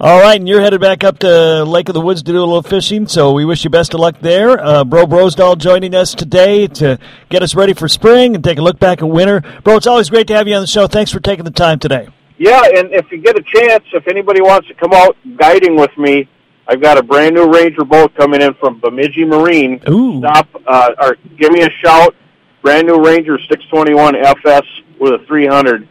All 0.00 0.20
right, 0.20 0.38
and 0.38 0.48
you're 0.48 0.60
headed 0.60 0.80
back 0.80 1.04
up 1.04 1.18
to 1.20 1.64
Lake 1.64 1.88
of 1.88 1.94
the 1.94 2.00
Woods 2.00 2.22
to 2.22 2.32
do 2.32 2.38
a 2.38 2.40
little 2.40 2.62
fishing, 2.62 3.06
so 3.06 3.32
we 3.32 3.44
wish 3.44 3.64
you 3.64 3.70
best 3.70 3.94
of 3.94 4.00
luck 4.00 4.20
there. 4.20 4.58
Uh, 4.62 4.84
Bro 4.84 5.06
Brosdahl 5.06 5.56
joining 5.56 5.94
us 5.94 6.14
today 6.14 6.66
to 6.66 6.98
get 7.28 7.42
us 7.42 7.54
ready 7.54 7.74
for 7.74 7.88
spring 7.88 8.34
and 8.34 8.42
take 8.42 8.58
a 8.58 8.62
look 8.62 8.78
back 8.78 9.02
at 9.02 9.08
winter. 9.08 9.42
Bro, 9.62 9.76
it's 9.76 9.86
always 9.86 10.10
great 10.10 10.26
to 10.28 10.34
have 10.34 10.48
you 10.48 10.54
on 10.54 10.60
the 10.60 10.66
show. 10.66 10.86
Thanks 10.86 11.12
for 11.12 11.20
taking 11.20 11.44
the 11.44 11.50
time 11.50 11.78
today. 11.78 12.08
Yeah, 12.38 12.62
and 12.64 12.92
if 12.92 13.10
you 13.12 13.18
get 13.18 13.38
a 13.38 13.42
chance, 13.42 13.84
if 13.92 14.08
anybody 14.08 14.40
wants 14.40 14.66
to 14.68 14.74
come 14.74 14.92
out 14.92 15.16
guiding 15.36 15.76
with 15.76 15.96
me, 15.96 16.28
I've 16.66 16.80
got 16.80 16.98
a 16.98 17.02
brand 17.02 17.34
new 17.34 17.52
Ranger 17.52 17.84
boat 17.84 18.14
coming 18.16 18.42
in 18.42 18.54
from 18.54 18.80
Bemidji 18.80 19.24
Marine. 19.24 19.80
Ooh. 19.88 20.18
Stop 20.18 20.48
uh, 20.66 20.90
or 21.00 21.16
give 21.38 21.52
me 21.52 21.62
a 21.62 21.70
shout. 21.84 22.16
Brand 22.62 22.86
new 22.86 23.04
Ranger 23.04 23.38
621 23.38 24.16
FS 24.16 24.64
with 24.98 25.20
a 25.20 25.24
300 25.26 25.86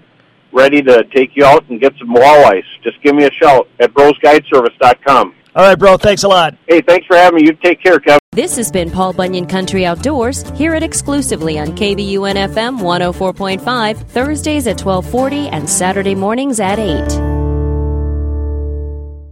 ready 0.54 0.82
to 0.82 1.04
take 1.14 1.32
you 1.36 1.46
out 1.46 1.68
and 1.70 1.80
get 1.82 1.94
some 1.98 2.14
walleyes. 2.14 2.64
Just 2.84 3.02
give 3.02 3.16
me 3.16 3.26
a 3.26 3.32
shout 3.32 3.68
at 3.80 3.94
brosguideservice.com. 3.94 5.36
All 5.56 5.68
right, 5.68 5.78
bro. 5.78 5.98
Thanks 5.98 6.24
a 6.24 6.28
lot. 6.28 6.56
Hey, 6.68 6.82
thanks 6.82 7.06
for 7.06 7.16
having 7.16 7.42
me. 7.42 7.46
You 7.46 7.54
take 7.54 7.82
care, 7.84 8.00
Kevin. 8.00 8.20
This 8.32 8.56
has 8.56 8.72
been 8.72 8.90
Paul 8.90 9.14
Bunyan 9.14 9.46
Country 9.46 9.86
Outdoors. 9.86 10.50
Hear 10.58 10.74
it 10.74 10.82
exclusively 10.82 11.60
on 11.60 11.68
KBUN 11.68 12.36
FM 12.50 12.80
104.5, 12.80 13.98
Thursdays 14.10 14.66
at 14.66 14.82
1240 14.82 15.50
and 15.50 15.70
Saturday 15.70 16.16
mornings 16.16 16.60
at 16.60 16.80
8. 16.80 17.43